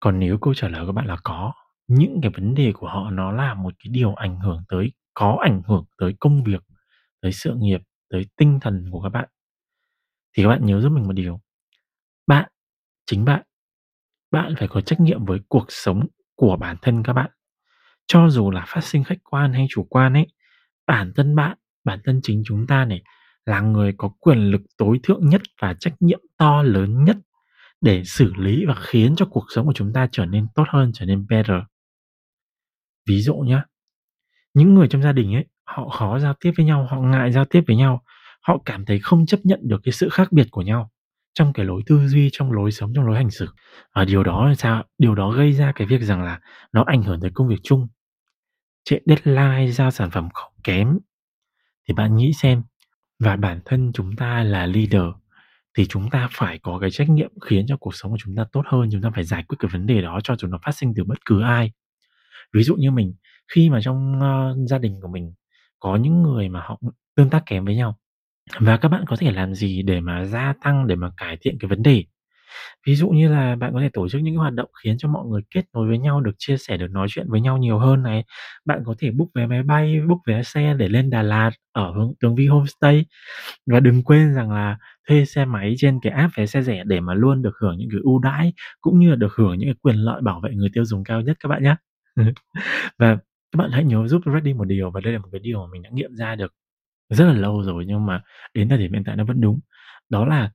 Còn 0.00 0.18
nếu 0.20 0.38
câu 0.38 0.54
trả 0.54 0.68
lời 0.68 0.86
của 0.86 0.92
bạn 0.92 1.06
là 1.06 1.16
có, 1.24 1.52
những 1.88 2.20
cái 2.22 2.30
vấn 2.36 2.54
đề 2.54 2.72
của 2.72 2.88
họ 2.88 3.10
nó 3.10 3.32
là 3.32 3.54
một 3.54 3.74
cái 3.84 3.90
điều 3.92 4.14
ảnh 4.14 4.40
hưởng 4.40 4.64
tới 4.68 4.92
có 5.14 5.38
ảnh 5.42 5.62
hưởng 5.66 5.84
tới 5.98 6.14
công 6.20 6.44
việc, 6.44 6.62
tới 7.22 7.32
sự 7.32 7.54
nghiệp, 7.56 7.80
tới 8.10 8.26
tinh 8.36 8.60
thần 8.62 8.86
của 8.92 9.02
các 9.02 9.08
bạn. 9.08 9.28
Thì 10.36 10.42
các 10.42 10.48
bạn 10.48 10.66
nhớ 10.66 10.80
giúp 10.80 10.92
mình 10.92 11.04
một 11.06 11.12
điều, 11.12 11.40
bạn, 12.26 12.48
chính 13.06 13.24
bạn, 13.24 13.42
bạn 14.30 14.54
phải 14.58 14.68
có 14.68 14.80
trách 14.80 15.00
nhiệm 15.00 15.24
với 15.24 15.40
cuộc 15.48 15.66
sống 15.68 16.06
của 16.34 16.56
bản 16.56 16.76
thân 16.82 17.02
các 17.02 17.12
bạn. 17.12 17.30
Cho 18.06 18.28
dù 18.28 18.50
là 18.50 18.64
phát 18.68 18.84
sinh 18.84 19.04
khách 19.04 19.18
quan 19.24 19.52
hay 19.52 19.66
chủ 19.70 19.86
quan 19.90 20.14
ấy, 20.14 20.26
bản 20.86 21.12
thân 21.16 21.36
bạn, 21.36 21.58
bản 21.84 22.00
thân 22.04 22.20
chính 22.22 22.42
chúng 22.46 22.66
ta 22.66 22.84
này 22.84 23.02
là 23.46 23.60
người 23.60 23.94
có 23.98 24.08
quyền 24.08 24.38
lực 24.50 24.62
tối 24.78 25.00
thượng 25.02 25.28
nhất 25.28 25.42
và 25.62 25.74
trách 25.80 25.94
nhiệm 26.00 26.20
to 26.38 26.62
lớn 26.62 27.04
nhất 27.04 27.16
để 27.80 28.02
xử 28.04 28.32
lý 28.36 28.64
và 28.66 28.74
khiến 28.74 29.16
cho 29.16 29.26
cuộc 29.26 29.44
sống 29.48 29.66
của 29.66 29.72
chúng 29.72 29.92
ta 29.92 30.08
trở 30.12 30.26
nên 30.26 30.46
tốt 30.54 30.64
hơn, 30.68 30.90
trở 30.94 31.06
nên 31.06 31.26
better. 31.28 31.58
Ví 33.08 33.20
dụ 33.20 33.34
nhá, 33.34 33.64
những 34.54 34.74
người 34.74 34.88
trong 34.88 35.02
gia 35.02 35.12
đình 35.12 35.34
ấy, 35.34 35.46
họ 35.64 35.88
khó 35.88 36.18
giao 36.18 36.34
tiếp 36.40 36.52
với 36.56 36.66
nhau, 36.66 36.86
họ 36.90 37.00
ngại 37.00 37.32
giao 37.32 37.44
tiếp 37.44 37.62
với 37.66 37.76
nhau, 37.76 38.02
họ 38.40 38.58
cảm 38.64 38.84
thấy 38.84 38.98
không 38.98 39.26
chấp 39.26 39.40
nhận 39.44 39.60
được 39.62 39.80
cái 39.84 39.92
sự 39.92 40.08
khác 40.08 40.32
biệt 40.32 40.46
của 40.50 40.62
nhau 40.62 40.90
trong 41.34 41.52
cái 41.52 41.66
lối 41.66 41.82
tư 41.86 42.08
duy, 42.08 42.28
trong 42.32 42.52
lối 42.52 42.72
sống, 42.72 42.92
trong 42.94 43.06
lối 43.06 43.16
hành 43.16 43.30
xử. 43.30 43.48
Và 43.94 44.04
điều 44.04 44.22
đó 44.22 44.48
là 44.48 44.54
sao? 44.54 44.84
Điều 44.98 45.14
đó 45.14 45.30
gây 45.30 45.52
ra 45.52 45.72
cái 45.74 45.86
việc 45.86 46.02
rằng 46.02 46.22
là 46.22 46.40
nó 46.72 46.84
ảnh 46.86 47.02
hưởng 47.02 47.20
tới 47.20 47.30
công 47.34 47.48
việc 47.48 47.60
chung. 47.62 47.88
Trễ 48.84 48.98
deadline, 49.06 49.72
giao 49.72 49.90
sản 49.90 50.10
phẩm 50.10 50.28
kém. 50.64 50.98
Thì 51.88 51.94
bạn 51.94 52.16
nghĩ 52.16 52.32
xem, 52.32 52.62
và 53.18 53.36
bản 53.36 53.60
thân 53.64 53.92
chúng 53.94 54.16
ta 54.16 54.44
là 54.44 54.66
leader 54.66 55.02
thì 55.78 55.86
chúng 55.86 56.10
ta 56.10 56.28
phải 56.32 56.58
có 56.58 56.78
cái 56.78 56.90
trách 56.90 57.08
nhiệm 57.08 57.30
khiến 57.40 57.66
cho 57.68 57.76
cuộc 57.76 57.94
sống 57.94 58.10
của 58.10 58.16
chúng 58.20 58.36
ta 58.36 58.44
tốt 58.52 58.62
hơn, 58.66 58.88
chúng 58.92 59.02
ta 59.02 59.10
phải 59.14 59.24
giải 59.24 59.44
quyết 59.48 59.56
cái 59.58 59.70
vấn 59.72 59.86
đề 59.86 60.02
đó 60.02 60.20
cho 60.24 60.36
dù 60.36 60.48
nó 60.48 60.58
phát 60.64 60.72
sinh 60.72 60.92
từ 60.96 61.04
bất 61.04 61.24
cứ 61.24 61.42
ai. 61.42 61.72
Ví 62.54 62.62
dụ 62.62 62.76
như 62.76 62.90
mình, 62.90 63.14
khi 63.54 63.70
mà 63.70 63.80
trong, 63.82 64.18
uh, 64.18 64.68
gia 64.68 64.78
đình 64.78 65.00
của 65.02 65.08
mình 65.08 65.32
có 65.78 65.96
những 65.96 66.22
người 66.22 66.48
mà 66.48 66.60
họ 66.60 66.80
tương 67.16 67.30
tác 67.30 67.42
kém 67.46 67.64
với 67.64 67.76
nhau, 67.76 67.98
và 68.58 68.76
các 68.76 68.88
bạn 68.88 69.04
có 69.06 69.16
thể 69.16 69.32
làm 69.32 69.54
gì 69.54 69.82
để 69.82 70.00
mà 70.00 70.24
gia 70.24 70.54
tăng, 70.64 70.86
để 70.86 70.94
mà 70.94 71.10
cải 71.16 71.36
thiện 71.40 71.56
cái 71.60 71.68
vấn 71.68 71.82
đề? 71.82 72.04
Ví 72.86 72.94
dụ 72.94 73.08
như 73.08 73.28
là 73.28 73.56
bạn 73.56 73.72
có 73.74 73.80
thể 73.80 73.88
tổ 73.92 74.08
chức 74.08 74.20
những 74.22 74.34
cái 74.34 74.38
hoạt 74.38 74.54
động 74.54 74.70
khiến 74.84 74.96
cho 74.98 75.08
mọi 75.08 75.26
người 75.26 75.42
kết 75.54 75.64
nối 75.74 75.88
với 75.88 75.98
nhau, 75.98 76.20
được 76.20 76.32
chia 76.38 76.56
sẻ, 76.56 76.76
được 76.76 76.90
nói 76.90 77.06
chuyện 77.10 77.26
với 77.30 77.40
nhau 77.40 77.58
nhiều 77.58 77.78
hơn 77.78 78.02
này. 78.02 78.24
Bạn 78.64 78.82
có 78.86 78.94
thể 78.98 79.10
book 79.10 79.28
vé 79.34 79.46
máy 79.46 79.62
bay, 79.62 80.00
book 80.08 80.18
vé 80.26 80.42
xe 80.42 80.74
để 80.78 80.88
lên 80.88 81.10
Đà 81.10 81.22
Lạt 81.22 81.50
ở 81.72 81.92
hướng 81.92 82.12
Tường 82.20 82.34
Vi 82.36 82.46
Homestay. 82.46 83.04
Và 83.66 83.80
đừng 83.80 84.02
quên 84.02 84.34
rằng 84.34 84.52
là 84.52 84.78
thuê 85.08 85.24
xe 85.24 85.44
máy 85.44 85.74
trên 85.78 86.00
cái 86.02 86.12
app 86.12 86.34
vé 86.36 86.46
xe 86.46 86.62
rẻ 86.62 86.82
để 86.86 87.00
mà 87.00 87.14
luôn 87.14 87.42
được 87.42 87.52
hưởng 87.62 87.76
những 87.78 87.88
cái 87.92 88.00
ưu 88.04 88.18
đãi, 88.18 88.52
cũng 88.80 88.98
như 89.00 89.10
là 89.10 89.16
được 89.16 89.32
hưởng 89.34 89.58
những 89.58 89.68
cái 89.68 89.74
quyền 89.82 89.96
lợi 89.96 90.22
bảo 90.22 90.40
vệ 90.40 90.50
người 90.54 90.68
tiêu 90.74 90.84
dùng 90.84 91.04
cao 91.04 91.20
nhất 91.20 91.36
các 91.40 91.48
bạn 91.48 91.62
nhé 91.62 91.76
Và 92.98 93.16
các 93.52 93.56
bạn 93.58 93.70
hãy 93.72 93.84
nhớ 93.84 94.08
giúp 94.08 94.22
Reddy 94.34 94.54
một 94.54 94.64
điều, 94.64 94.90
và 94.90 95.00
đây 95.00 95.12
là 95.12 95.18
một 95.18 95.28
cái 95.32 95.40
điều 95.44 95.60
mà 95.60 95.66
mình 95.72 95.82
đã 95.82 95.90
nghiệm 95.92 96.14
ra 96.16 96.34
được 96.34 96.54
rất 97.10 97.24
là 97.24 97.32
lâu 97.32 97.62
rồi, 97.62 97.84
nhưng 97.86 98.06
mà 98.06 98.22
đến 98.54 98.68
thời 98.68 98.78
điểm 98.78 98.92
hiện 98.92 99.02
tại 99.06 99.16
nó 99.16 99.24
vẫn 99.24 99.40
đúng. 99.40 99.60
Đó 100.08 100.24
là 100.24 100.50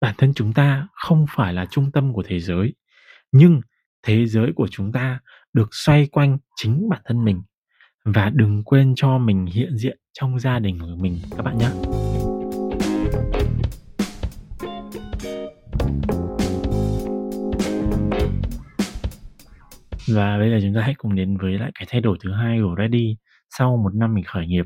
bản 0.00 0.14
thân 0.18 0.34
chúng 0.34 0.52
ta 0.52 0.88
không 0.92 1.26
phải 1.36 1.54
là 1.54 1.66
trung 1.70 1.92
tâm 1.92 2.12
của 2.12 2.22
thế 2.26 2.40
giới, 2.40 2.74
nhưng 3.32 3.60
thế 4.02 4.26
giới 4.26 4.52
của 4.56 4.68
chúng 4.70 4.92
ta 4.92 5.20
được 5.52 5.68
xoay 5.72 6.06
quanh 6.06 6.38
chính 6.56 6.88
bản 6.88 7.02
thân 7.04 7.24
mình. 7.24 7.42
Và 8.04 8.30
đừng 8.34 8.64
quên 8.64 8.94
cho 8.96 9.18
mình 9.18 9.46
hiện 9.46 9.76
diện 9.76 9.98
trong 10.12 10.38
gia 10.38 10.58
đình 10.58 10.78
của 10.78 10.96
mình 11.00 11.18
các 11.36 11.42
bạn 11.42 11.58
nhé 11.58 11.70
Và 20.08 20.38
bây 20.38 20.50
giờ 20.50 20.58
chúng 20.62 20.74
ta 20.74 20.80
hãy 20.80 20.94
cùng 20.98 21.14
đến 21.14 21.36
với 21.36 21.58
lại 21.58 21.70
cái 21.74 21.86
thay 21.90 22.00
đổi 22.00 22.18
thứ 22.20 22.32
hai 22.32 22.58
của 22.62 22.74
Ready 22.78 23.16
sau 23.58 23.76
một 23.76 23.94
năm 23.94 24.14
mình 24.14 24.24
khởi 24.24 24.46
nghiệp. 24.46 24.64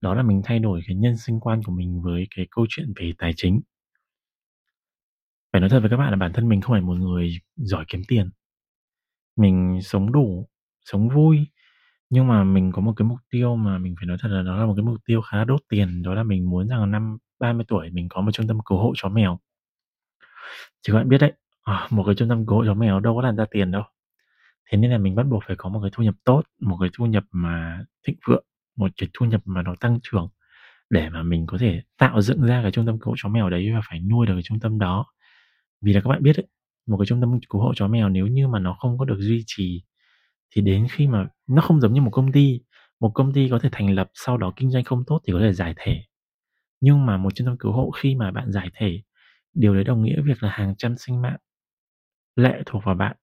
Đó 0.00 0.14
là 0.14 0.22
mình 0.22 0.42
thay 0.44 0.58
đổi 0.58 0.80
cái 0.86 0.96
nhân 0.96 1.16
sinh 1.16 1.40
quan 1.40 1.62
của 1.62 1.72
mình 1.72 2.02
với 2.02 2.26
cái 2.36 2.46
câu 2.50 2.66
chuyện 2.68 2.92
về 2.96 3.12
tài 3.18 3.32
chính. 3.36 3.60
Phải 5.52 5.60
nói 5.60 5.70
thật 5.70 5.80
với 5.80 5.90
các 5.90 5.96
bạn 5.96 6.10
là 6.10 6.16
bản 6.16 6.32
thân 6.32 6.48
mình 6.48 6.60
không 6.60 6.74
phải 6.74 6.80
một 6.80 6.94
người 6.96 7.40
giỏi 7.56 7.84
kiếm 7.88 8.02
tiền. 8.08 8.30
mình 9.36 9.80
sống 9.82 10.12
đủ, 10.12 10.48
sống 10.84 11.08
vui. 11.08 11.46
Nhưng 12.10 12.28
mà 12.28 12.44
mình 12.44 12.72
có 12.72 12.82
một 12.82 12.92
cái 12.96 13.08
mục 13.08 13.18
tiêu 13.30 13.56
mà 13.56 13.78
mình 13.78 13.94
phải 13.98 14.06
nói 14.06 14.16
thật 14.20 14.28
là 14.28 14.42
đó 14.42 14.56
là 14.56 14.66
một 14.66 14.74
cái 14.76 14.84
mục 14.84 14.98
tiêu 15.06 15.20
khá 15.22 15.44
đốt 15.44 15.60
tiền, 15.68 16.02
đó 16.02 16.14
là 16.14 16.22
mình 16.22 16.50
muốn 16.50 16.68
rằng 16.68 16.90
năm 16.90 17.18
30 17.40 17.64
tuổi 17.68 17.90
mình 17.90 18.08
có 18.10 18.20
một 18.20 18.30
trung 18.32 18.46
tâm 18.48 18.58
cứu 18.66 18.78
hộ 18.78 18.92
chó 18.96 19.08
mèo. 19.08 19.38
chứ 20.82 20.92
các 20.92 20.98
bạn 20.98 21.08
biết 21.08 21.18
đấy, 21.18 21.32
à, 21.62 21.88
một 21.90 22.02
cái 22.06 22.14
trung 22.14 22.28
tâm 22.28 22.46
cứu 22.46 22.58
hộ 22.58 22.64
chó 22.66 22.74
mèo 22.74 23.00
đâu 23.00 23.14
có 23.14 23.22
làm 23.22 23.36
ra 23.36 23.44
tiền 23.50 23.70
đâu. 23.70 23.82
Thế 24.70 24.78
nên 24.78 24.90
là 24.90 24.98
mình 24.98 25.14
bắt 25.14 25.24
buộc 25.24 25.42
phải 25.46 25.56
có 25.56 25.68
một 25.68 25.80
cái 25.82 25.90
thu 25.94 26.04
nhập 26.04 26.14
tốt, 26.24 26.42
một 26.60 26.76
cái 26.80 26.90
thu 26.98 27.06
nhập 27.06 27.24
mà 27.32 27.84
thịnh 28.06 28.16
vượng, 28.26 28.44
một 28.76 28.90
cái 28.96 29.08
thu 29.14 29.26
nhập 29.26 29.40
mà 29.44 29.62
nó 29.62 29.74
tăng 29.80 29.98
trưởng 30.02 30.28
để 30.90 31.10
mà 31.10 31.22
mình 31.22 31.46
có 31.46 31.58
thể 31.58 31.82
tạo 31.98 32.22
dựng 32.22 32.42
ra 32.42 32.62
cái 32.62 32.72
trung 32.72 32.86
tâm 32.86 32.98
cứu 33.00 33.10
hộ 33.10 33.14
chó 33.18 33.28
mèo 33.28 33.50
đấy 33.50 33.70
và 33.74 33.80
phải 33.90 34.00
nuôi 34.00 34.26
được 34.26 34.34
cái 34.34 34.42
trung 34.42 34.60
tâm 34.60 34.78
đó. 34.78 35.06
Vì 35.82 35.92
là 35.92 36.00
các 36.00 36.10
bạn 36.10 36.22
biết 36.22 36.36
ấy, 36.36 36.46
một 36.88 36.98
cái 36.98 37.06
trung 37.06 37.20
tâm 37.20 37.40
cứu 37.50 37.60
hộ 37.62 37.74
chó 37.76 37.88
mèo 37.88 38.08
nếu 38.08 38.26
như 38.26 38.48
mà 38.48 38.58
nó 38.58 38.74
không 38.80 38.98
có 38.98 39.04
được 39.04 39.16
duy 39.20 39.44
trì 39.46 39.82
thì 40.56 40.62
đến 40.62 40.86
khi 40.90 41.06
mà 41.08 41.28
nó 41.48 41.62
không 41.62 41.80
giống 41.80 41.94
như 41.94 42.00
một 42.02 42.10
công 42.12 42.32
ty, 42.32 42.60
một 43.00 43.10
công 43.14 43.32
ty 43.32 43.48
có 43.50 43.58
thể 43.58 43.68
thành 43.72 43.90
lập 43.94 44.10
sau 44.14 44.36
đó 44.38 44.52
kinh 44.56 44.70
doanh 44.70 44.84
không 44.84 45.04
tốt 45.06 45.20
thì 45.26 45.32
có 45.32 45.40
thể 45.40 45.52
giải 45.52 45.74
thể. 45.76 46.02
Nhưng 46.80 47.06
mà 47.06 47.16
một 47.16 47.34
trung 47.34 47.46
tâm 47.46 47.56
cứu 47.58 47.72
hộ 47.72 47.90
khi 47.90 48.14
mà 48.14 48.30
bạn 48.30 48.52
giải 48.52 48.70
thể, 48.74 49.02
điều 49.54 49.74
đấy 49.74 49.84
đồng 49.84 50.02
nghĩa 50.04 50.22
việc 50.24 50.42
là 50.42 50.50
hàng 50.50 50.74
trăm 50.78 50.96
sinh 50.98 51.22
mạng 51.22 51.38
lệ 52.36 52.62
thuộc 52.66 52.84
vào 52.84 52.94
bạn 52.94 53.16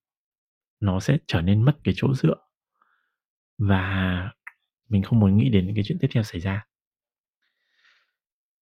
nó 0.79 0.99
sẽ 0.99 1.17
trở 1.27 1.41
nên 1.41 1.65
mất 1.65 1.77
cái 1.83 1.93
chỗ 1.97 2.13
dựa. 2.13 2.35
Và 3.57 4.31
mình 4.89 5.03
không 5.03 5.19
muốn 5.19 5.37
nghĩ 5.37 5.49
đến 5.49 5.65
những 5.65 5.75
cái 5.75 5.83
chuyện 5.87 5.97
tiếp 6.01 6.07
theo 6.13 6.23
xảy 6.23 6.41
ra. 6.41 6.65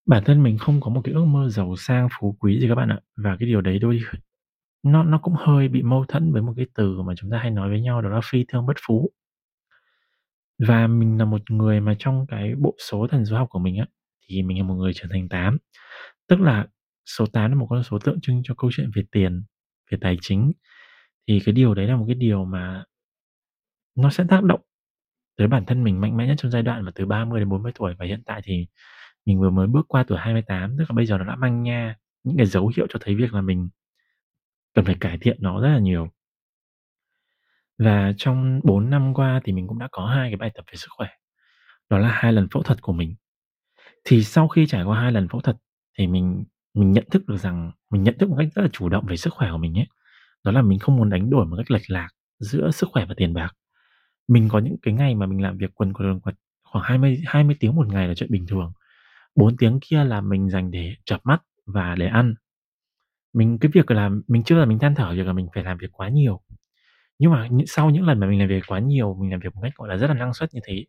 Bản 0.07 0.25
thân 0.25 0.43
mình 0.43 0.59
không 0.59 0.81
có 0.81 0.91
một 0.91 1.01
cái 1.05 1.15
ước 1.15 1.25
mơ 1.25 1.49
giàu 1.49 1.77
sang 1.77 2.09
phú 2.21 2.37
quý 2.41 2.61
gì 2.61 2.69
các 2.69 2.75
bạn 2.75 2.89
ạ, 2.89 3.01
và 3.17 3.37
cái 3.41 3.49
điều 3.49 3.61
đấy 3.61 3.79
đôi 3.79 4.01
nó 4.83 5.03
nó 5.05 5.19
cũng 5.19 5.35
hơi 5.35 5.69
bị 5.69 5.83
mâu 5.83 6.05
thuẫn 6.09 6.33
với 6.33 6.43
một 6.43 6.53
cái 6.57 6.67
từ 6.75 7.03
mà 7.03 7.15
chúng 7.17 7.31
ta 7.31 7.39
hay 7.39 7.51
nói 7.51 7.71
với 7.71 7.81
nhau 7.81 8.03
đó 8.03 8.09
là 8.09 8.21
phi 8.25 8.45
thương 8.49 8.67
bất 8.67 8.77
phú. 8.87 9.11
Và 10.59 10.87
mình 10.87 11.19
là 11.19 11.25
một 11.25 11.51
người 11.51 11.81
mà 11.81 11.95
trong 11.99 12.27
cái 12.29 12.55
bộ 12.55 12.77
số 12.91 13.07
thần 13.11 13.27
số 13.27 13.37
học 13.37 13.49
của 13.51 13.59
mình 13.59 13.77
á, 13.77 13.87
thì 14.29 14.43
mình 14.43 14.59
là 14.59 14.65
một 14.65 14.75
người 14.75 14.93
trở 14.95 15.09
thành 15.13 15.29
8. 15.29 15.59
Tức 16.29 16.41
là 16.41 16.67
số 17.07 17.27
8 17.27 17.51
là 17.51 17.57
một 17.57 17.67
con 17.71 17.83
số 17.83 17.99
tượng 17.99 18.21
trưng 18.23 18.43
cho 18.45 18.55
câu 18.59 18.71
chuyện 18.75 18.91
về 18.95 19.03
tiền, 19.13 19.45
về 19.91 19.99
tài 20.01 20.19
chính. 20.21 20.53
Thì 21.29 21.41
cái 21.45 21.53
điều 21.53 21.75
đấy 21.75 21.87
là 21.87 21.97
một 21.97 22.05
cái 22.09 22.15
điều 22.15 22.45
mà 22.45 22.85
nó 23.97 24.11
sẽ 24.11 24.25
tác 24.29 24.45
động 24.45 24.61
tới 25.37 25.49
bản 25.49 25.65
thân 25.67 25.85
mình 25.85 26.01
mạnh 26.01 26.17
mẽ 26.17 26.27
nhất 26.27 26.35
trong 26.39 26.51
giai 26.51 26.63
đoạn 26.63 26.85
mà 26.85 26.93
từ 26.95 27.07
30 27.07 27.41
đến 27.41 27.49
40 27.49 27.73
tuổi 27.75 27.95
và 27.99 28.07
hiện 28.07 28.23
tại 28.27 28.41
thì 28.45 28.67
mình 29.27 29.41
vừa 29.41 29.51
mới 29.51 29.67
bước 29.67 29.89
qua 29.89 30.05
tuổi 30.09 30.19
28, 30.19 30.77
tức 30.79 30.85
là 30.89 30.95
bây 30.95 31.07
giờ 31.07 31.19
nó 31.19 31.25
đã 31.25 31.37
mang 31.37 31.63
nha 31.63 31.97
những 32.25 32.37
cái 32.37 32.47
dấu 32.47 32.73
hiệu 32.77 32.87
cho 32.91 32.99
thấy 33.03 33.15
việc 33.15 33.35
là 33.35 33.41
mình 33.41 33.69
cần 34.75 34.85
phải 34.85 34.97
cải 35.01 35.19
thiện 35.19 35.37
nó 35.41 35.61
rất 35.61 35.69
là 35.69 35.79
nhiều. 35.79 36.09
Và 37.79 38.13
trong 38.17 38.61
4 38.65 38.91
năm 38.91 39.15
qua 39.15 39.41
thì 39.45 39.53
mình 39.53 39.69
cũng 39.69 39.79
đã 39.79 39.89
có 39.93 40.07
hai 40.07 40.31
cái 40.31 40.37
bài 40.37 40.51
tập 40.55 40.65
về 40.73 40.77
sức 40.77 40.89
khỏe. 40.97 41.09
Đó 41.91 41.99
là 41.99 42.09
hai 42.13 42.33
lần 42.33 42.49
phẫu 42.53 42.63
thuật 42.63 42.83
của 42.83 42.93
mình. 42.93 43.15
Thì 44.05 44.25
sau 44.25 44.49
khi 44.49 44.67
trải 44.67 44.85
qua 44.85 45.01
hai 45.01 45.13
lần 45.13 45.29
phẫu 45.29 45.41
thuật 45.41 45.57
thì 45.99 46.07
mình 46.07 46.45
mình 46.75 46.93
nhận 46.93 47.05
thức 47.11 47.27
được 47.27 47.37
rằng 47.37 47.73
mình 47.91 48.03
nhận 48.03 48.19
thức 48.19 48.31
một 48.31 48.37
cách 48.39 48.49
rất 48.55 48.63
là 48.63 48.69
chủ 48.73 48.89
động 48.89 49.07
về 49.09 49.17
sức 49.17 49.35
khỏe 49.35 49.51
của 49.53 49.59
mình 49.59 49.79
ấy. 49.79 49.87
Đó 50.45 50.53
là 50.53 50.63
mình 50.63 50.79
không 50.79 50.97
muốn 50.97 51.11
đánh 51.11 51.31
đổi 51.31 51.47
một 51.47 51.57
cách 51.57 51.71
lệch 51.71 51.91
lạc 51.91 52.09
giữa 52.39 52.71
sức 52.71 52.89
khỏe 52.93 53.07
và 53.07 53.15
tiền 53.17 53.35
bạc. 53.35 53.53
Mình 54.29 54.49
có 54.49 54.59
những 54.59 54.77
cái 54.83 54.95
ngày 54.95 55.15
mà 55.15 55.27
mình 55.27 55.43
làm 55.43 55.59
việc 55.59 55.71
quần 55.75 55.93
quật, 55.93 56.07
quần 56.09 56.21
quật 56.21 56.35
khoảng 56.65 56.85
20 56.85 57.19
20 57.27 57.57
tiếng 57.61 57.75
một 57.75 57.87
ngày 57.89 58.09
là 58.09 58.15
chuyện 58.15 58.31
bình 58.33 58.47
thường. 58.47 58.73
4 59.37 59.57
tiếng 59.57 59.79
kia 59.83 60.05
là 60.05 60.21
mình 60.21 60.51
dành 60.51 60.71
để 60.71 60.95
chợp 61.05 61.21
mắt 61.25 61.43
và 61.67 61.95
để 61.99 62.07
ăn. 62.07 62.35
Mình 63.35 63.59
cái 63.59 63.71
việc 63.75 63.93
là 63.93 64.11
mình 64.29 64.45
chưa 64.45 64.57
là 64.59 64.67
mình 64.67 64.79
than 64.81 64.95
thở 64.95 65.15
việc 65.15 65.27
là 65.27 65.33
mình 65.35 65.49
phải 65.55 65.65
làm 65.65 65.79
việc 65.79 65.89
quá 65.93 66.09
nhiều. 66.09 66.41
Nhưng 67.19 67.33
mà 67.33 67.49
những 67.49 67.67
sau 67.69 67.91
những 67.91 68.05
lần 68.07 68.21
mà 68.21 68.29
mình 68.29 68.41
làm 68.41 68.49
việc 68.49 68.65
quá 68.69 68.81
nhiều, 68.81 69.17
mình 69.21 69.31
làm 69.33 69.41
việc 69.41 69.55
một 69.57 69.61
cách, 69.65 69.73
gọi 69.77 69.89
là, 69.89 69.97
rất 69.97 70.09
là 70.09 70.15
năng 70.15 70.35
suất 70.35 70.55
như 70.55 70.61
thế, 70.65 70.85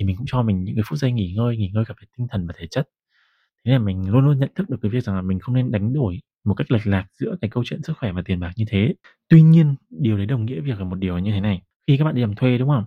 thì 0.00 0.06
mình 0.06 0.16
cũng 0.16 0.26
cho 0.28 0.42
mình 0.42 0.64
những 0.64 0.76
cái 0.76 0.84
phút 0.88 0.98
giây 1.00 1.12
nghỉ 1.12 1.34
ngơi, 1.36 1.58
nghỉ 1.58 1.70
ngơi 1.74 1.84
cả 1.86 1.94
về 2.02 2.06
tinh 2.18 2.28
thần 2.30 2.46
và 2.46 2.54
thể 2.58 2.66
chất. 2.70 2.88
Thế 3.66 3.72
nên 3.72 3.74
là 3.82 3.86
mình 3.86 4.10
luôn 4.10 4.26
luôn 4.26 4.38
nhận 4.40 4.50
thức 4.56 4.70
được 4.70 4.78
cái 4.82 4.90
việc 4.90 5.04
rằng 5.04 5.16
là 5.16 5.22
mình 5.22 5.40
không 5.40 5.54
nên 5.56 5.70
đánh 5.72 5.94
đổi 5.94 6.20
một 6.44 6.54
cách 6.54 6.72
lệch 6.72 6.88
lạc 6.88 7.06
giữa 7.14 7.36
cái 7.42 7.50
câu 7.50 7.64
chuyện 7.66 7.82
sức 7.82 7.94
khỏe 7.98 8.12
và 8.12 8.22
tiền 8.26 8.40
bạc 8.40 8.52
như 8.56 8.64
thế. 8.68 8.94
Tuy 9.28 9.42
nhiên, 9.42 9.76
điều 9.90 10.16
đấy 10.18 10.26
đồng 10.26 10.46
nghĩa 10.46 10.60
việc 10.60 10.78
là 10.80 10.84
một 10.84 10.96
điều 10.96 11.18
như 11.18 11.32
thế 11.32 11.40
này, 11.42 11.62
khi 11.86 11.96
các 11.98 12.04
bạn 12.04 12.14
đi 12.14 12.20
làm 12.20 12.34
thuê, 12.34 12.58
đúng 12.58 12.68
không? 12.68 12.84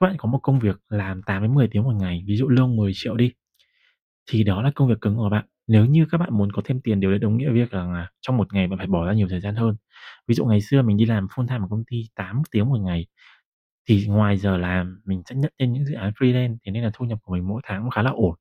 Các 0.00 0.06
bạn 0.06 0.16
có 0.18 0.28
một 0.28 0.38
công 0.42 0.58
việc 0.60 0.80
làm 0.88 1.22
8 1.22 1.42
đến 1.42 1.54
10 1.54 1.68
tiếng 1.68 1.82
một 1.82 1.94
ngày, 2.00 2.22
ví 2.26 2.36
dụ 2.36 2.48
lương 2.48 2.76
10 2.76 2.92
triệu 2.94 3.16
đi, 3.16 3.32
thì 4.30 4.44
đó 4.44 4.62
là 4.62 4.70
công 4.74 4.88
việc 4.88 5.00
cứng 5.00 5.16
của 5.16 5.28
bạn. 5.30 5.44
Nếu 5.66 5.86
như 5.86 6.06
các 6.10 6.18
bạn 6.18 6.30
muốn 6.38 6.52
có 6.52 6.62
thêm 6.64 6.80
tiền, 6.80 7.00
điều 7.00 7.10
đấy 7.10 7.18
đồng 7.18 7.36
nghĩa 7.36 7.50
việc 7.52 7.70
rằng 7.70 7.92
là 7.92 8.08
trong 8.20 8.36
một 8.36 8.54
ngày 8.54 8.66
bạn 8.68 8.78
phải 8.78 8.86
bỏ 8.86 9.06
ra 9.06 9.12
nhiều 9.12 9.28
thời 9.30 9.40
gian 9.40 9.54
hơn. 9.54 9.76
Ví 10.28 10.34
dụ 10.34 10.44
ngày 10.44 10.60
xưa 10.60 10.82
mình 10.82 10.96
đi 10.96 11.04
làm 11.06 11.26
full 11.26 11.46
time 11.48 11.60
ở 11.60 11.66
công 11.70 11.84
ty 11.90 12.02
8 12.16 12.42
tiếng 12.50 12.68
một 12.68 12.78
ngày, 12.80 13.06
thì 13.88 14.06
ngoài 14.08 14.36
giờ 14.38 14.56
làm 14.58 15.02
mình 15.04 15.22
sẽ 15.30 15.34
nhận 15.36 15.52
thêm 15.60 15.72
những 15.72 15.84
dự 15.86 15.94
án 15.94 16.12
freelance, 16.20 16.56
thế 16.66 16.72
nên 16.72 16.84
là 16.84 16.90
thu 16.94 17.06
nhập 17.06 17.18
của 17.22 17.34
mình 17.34 17.48
mỗi 17.48 17.62
tháng 17.64 17.82
cũng 17.82 17.90
khá 17.90 18.02
là 18.02 18.10
ổn. 18.10 18.34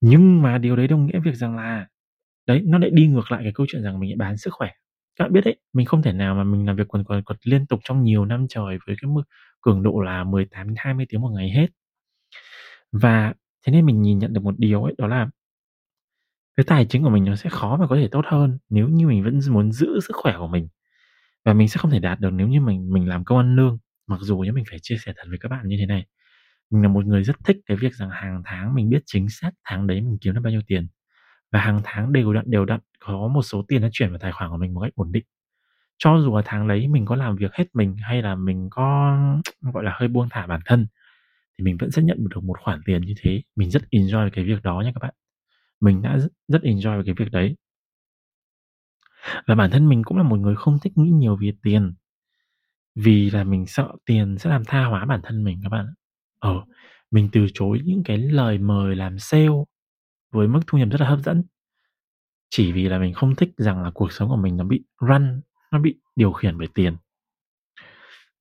Nhưng 0.00 0.42
mà 0.42 0.58
điều 0.58 0.76
đấy 0.76 0.88
đồng 0.88 1.06
nghĩa 1.06 1.20
việc 1.24 1.34
rằng 1.34 1.56
là 1.56 1.86
đấy, 2.46 2.62
nó 2.66 2.78
lại 2.78 2.90
đi 2.94 3.06
ngược 3.06 3.32
lại 3.32 3.40
cái 3.44 3.52
câu 3.54 3.66
chuyện 3.70 3.82
rằng 3.82 4.00
mình 4.00 4.18
bán 4.18 4.36
sức 4.38 4.54
khỏe. 4.54 4.70
Các 5.16 5.24
bạn 5.24 5.32
biết 5.32 5.40
đấy, 5.44 5.56
mình 5.72 5.86
không 5.86 6.02
thể 6.02 6.12
nào 6.12 6.34
mà 6.34 6.44
mình 6.44 6.66
làm 6.66 6.76
việc 6.76 6.88
quần 6.88 7.04
quần 7.04 7.22
quật 7.22 7.38
liên 7.46 7.66
tục 7.66 7.80
trong 7.84 8.02
nhiều 8.02 8.24
năm 8.24 8.46
trời 8.48 8.78
với 8.86 8.96
cái 9.02 9.10
mức 9.10 9.22
cường 9.60 9.82
độ 9.82 10.00
là 10.00 10.24
18 10.24 10.66
đến 10.66 10.74
20 10.78 11.06
tiếng 11.08 11.20
một 11.20 11.30
ngày 11.34 11.50
hết. 11.50 11.66
Và 12.92 13.34
thế 13.66 13.72
nên 13.72 13.86
mình 13.86 14.02
nhìn 14.02 14.18
nhận 14.18 14.32
được 14.32 14.42
một 14.42 14.54
điều 14.58 14.82
ấy, 14.84 14.94
đó 14.98 15.06
là 15.06 15.28
cái 16.56 16.64
tài 16.66 16.86
chính 16.86 17.02
của 17.02 17.10
mình 17.10 17.24
nó 17.24 17.36
sẽ 17.36 17.50
khó 17.50 17.76
mà 17.76 17.86
có 17.86 17.96
thể 17.96 18.08
tốt 18.08 18.24
hơn 18.26 18.58
nếu 18.70 18.88
như 18.88 19.06
mình 19.08 19.24
vẫn 19.24 19.40
muốn 19.50 19.72
giữ 19.72 20.00
sức 20.00 20.16
khỏe 20.16 20.34
của 20.38 20.46
mình. 20.48 20.68
Và 21.44 21.52
mình 21.54 21.68
sẽ 21.68 21.78
không 21.78 21.90
thể 21.90 21.98
đạt 21.98 22.20
được 22.20 22.30
nếu 22.32 22.48
như 22.48 22.60
mình 22.60 22.92
mình 22.92 23.08
làm 23.08 23.24
công 23.24 23.38
ăn 23.38 23.56
lương. 23.56 23.78
Mặc 24.08 24.18
dù 24.22 24.38
nhé 24.38 24.50
mình 24.52 24.64
phải 24.70 24.78
chia 24.82 24.96
sẻ 25.06 25.12
thật 25.16 25.24
với 25.28 25.38
các 25.40 25.48
bạn 25.48 25.68
như 25.68 25.76
thế 25.80 25.86
này, 25.86 26.06
mình 26.70 26.82
là 26.82 26.88
một 26.88 27.06
người 27.06 27.24
rất 27.24 27.36
thích 27.44 27.56
cái 27.66 27.76
việc 27.76 27.94
rằng 27.94 28.10
hàng 28.10 28.42
tháng 28.44 28.74
mình 28.74 28.90
biết 28.90 29.02
chính 29.06 29.28
xác 29.30 29.50
tháng 29.64 29.86
đấy 29.86 30.00
mình 30.00 30.18
kiếm 30.20 30.34
được 30.34 30.40
bao 30.44 30.50
nhiêu 30.52 30.62
tiền. 30.68 30.88
Và 31.52 31.60
hàng 31.60 31.80
tháng 31.84 32.12
đều 32.12 32.32
đặn, 32.34 32.44
đều 32.50 32.64
đặn 32.64 32.80
có 33.04 33.28
một 33.28 33.42
số 33.42 33.64
tiền 33.68 33.82
nó 33.82 33.88
chuyển 33.92 34.10
vào 34.10 34.18
tài 34.18 34.32
khoản 34.32 34.50
của 34.50 34.56
mình 34.56 34.74
một 34.74 34.80
cách 34.80 34.94
ổn 34.96 35.12
định. 35.12 35.24
Cho 35.98 36.18
dù 36.20 36.36
là 36.36 36.42
tháng 36.46 36.68
đấy 36.68 36.88
mình 36.88 37.06
có 37.06 37.16
làm 37.16 37.36
việc 37.36 37.54
hết 37.54 37.64
mình 37.74 37.96
hay 38.02 38.22
là 38.22 38.36
mình 38.36 38.68
có, 38.72 39.16
gọi 39.74 39.84
là, 39.84 39.92
hơi 40.00 40.08
buông 40.08 40.28
thả 40.30 40.46
bản 40.46 40.60
thân, 40.66 40.86
thì 41.58 41.64
mình 41.64 41.78
vẫn 41.80 41.90
sẽ 41.92 42.02
nhận 42.02 42.28
được 42.30 42.44
một 42.44 42.56
khoản 42.60 42.80
tiền 42.86 43.02
như 43.02 43.14
thế. 43.22 43.42
Mình 43.56 43.70
rất 43.70 43.82
enjoy 43.92 44.30
cái 44.34 44.44
việc 44.46 44.62
đó 44.64 44.82
nha 44.86 44.92
các 44.94 45.00
bạn. 45.02 45.14
Mình 45.80 46.02
đã 46.02 46.18
rất 46.48 46.62
enjoy 46.62 47.04
cái 47.06 47.14
việc 47.18 47.32
đấy. 47.32 47.56
Và 49.46 49.54
bản 49.54 49.70
thân 49.70 49.88
mình 49.88 50.02
cũng 50.04 50.16
là 50.16 50.22
một 50.22 50.36
người 50.38 50.56
không 50.56 50.78
thích 50.82 50.92
nghĩ 50.98 51.10
nhiều 51.10 51.36
về 51.42 51.52
tiền. 51.62 51.94
Vì 52.96 53.30
là 53.30 53.44
mình 53.44 53.66
sợ 53.66 53.92
tiền 54.06 54.38
sẽ 54.38 54.50
làm 54.50 54.62
tha 54.66 54.84
hóa 54.84 55.04
bản 55.04 55.20
thân 55.24 55.44
mình 55.44 55.60
các 55.62 55.68
bạn. 55.68 55.86
Ờ, 56.38 56.64
mình 57.10 57.28
từ 57.32 57.46
chối 57.54 57.80
những 57.84 58.02
cái 58.04 58.18
lời 58.18 58.58
mời 58.58 58.96
làm 58.96 59.18
sale 59.18 59.48
với 60.32 60.48
mức 60.48 60.60
thu 60.66 60.78
nhập 60.78 60.88
rất 60.92 61.00
là 61.00 61.08
hấp 61.08 61.20
dẫn. 61.20 61.44
Chỉ 62.54 62.72
vì 62.72 62.88
là 62.88 62.98
mình 62.98 63.14
không 63.14 63.34
thích 63.34 63.50
rằng 63.56 63.82
là 63.82 63.90
cuộc 63.94 64.12
sống 64.12 64.28
của 64.28 64.36
mình 64.36 64.56
nó 64.56 64.64
bị 64.64 64.84
run, 65.00 65.40
nó 65.72 65.78
bị 65.78 65.94
điều 66.16 66.32
khiển 66.32 66.58
bởi 66.58 66.68
tiền. 66.74 66.96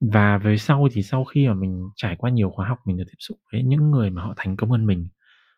Và 0.02 0.38
về 0.38 0.58
sau 0.58 0.88
thì 0.94 1.04
sau 1.04 1.26
khi 1.26 1.48
mà 1.48 1.54
mình 1.54 1.90
trải 1.96 2.16
qua 2.16 2.30
nhiều 2.30 2.50
khóa 2.50 2.68
học, 2.68 2.78
mình 2.86 2.98
được 2.98 3.04
tiếp 3.08 3.16
xúc 3.20 3.38
với 3.52 3.64
những 3.64 3.92
người 3.92 4.10
mà 4.10 4.24
họ 4.24 4.34
thành 4.38 4.58
công 4.58 4.72
hơn 4.72 4.86
mình. 4.86 5.08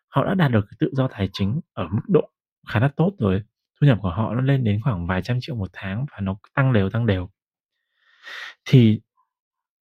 Họ 0.08 0.24
đã 0.24 0.34
đạt 0.34 0.52
được 0.52 0.60
cái 0.70 0.76
tự 0.78 0.90
do 0.92 1.08
tài 1.08 1.28
chính 1.32 1.60
ở 1.72 1.88
mức 1.88 2.02
độ 2.08 2.30
khá 2.68 2.80
là 2.80 2.88
tốt 2.96 3.12
rồi. 3.18 3.42
Thu 3.80 3.86
nhập 3.86 3.98
của 4.02 4.10
họ 4.10 4.34
nó 4.34 4.40
lên 4.40 4.64
đến 4.64 4.80
khoảng 4.84 5.06
vài 5.06 5.22
trăm 5.22 5.38
triệu 5.40 5.56
một 5.56 5.70
tháng 5.72 6.06
và 6.12 6.18
nó 6.20 6.36
tăng 6.54 6.72
đều, 6.72 6.90
tăng 6.90 7.06
đều. 7.06 7.28
Thì 8.64 9.00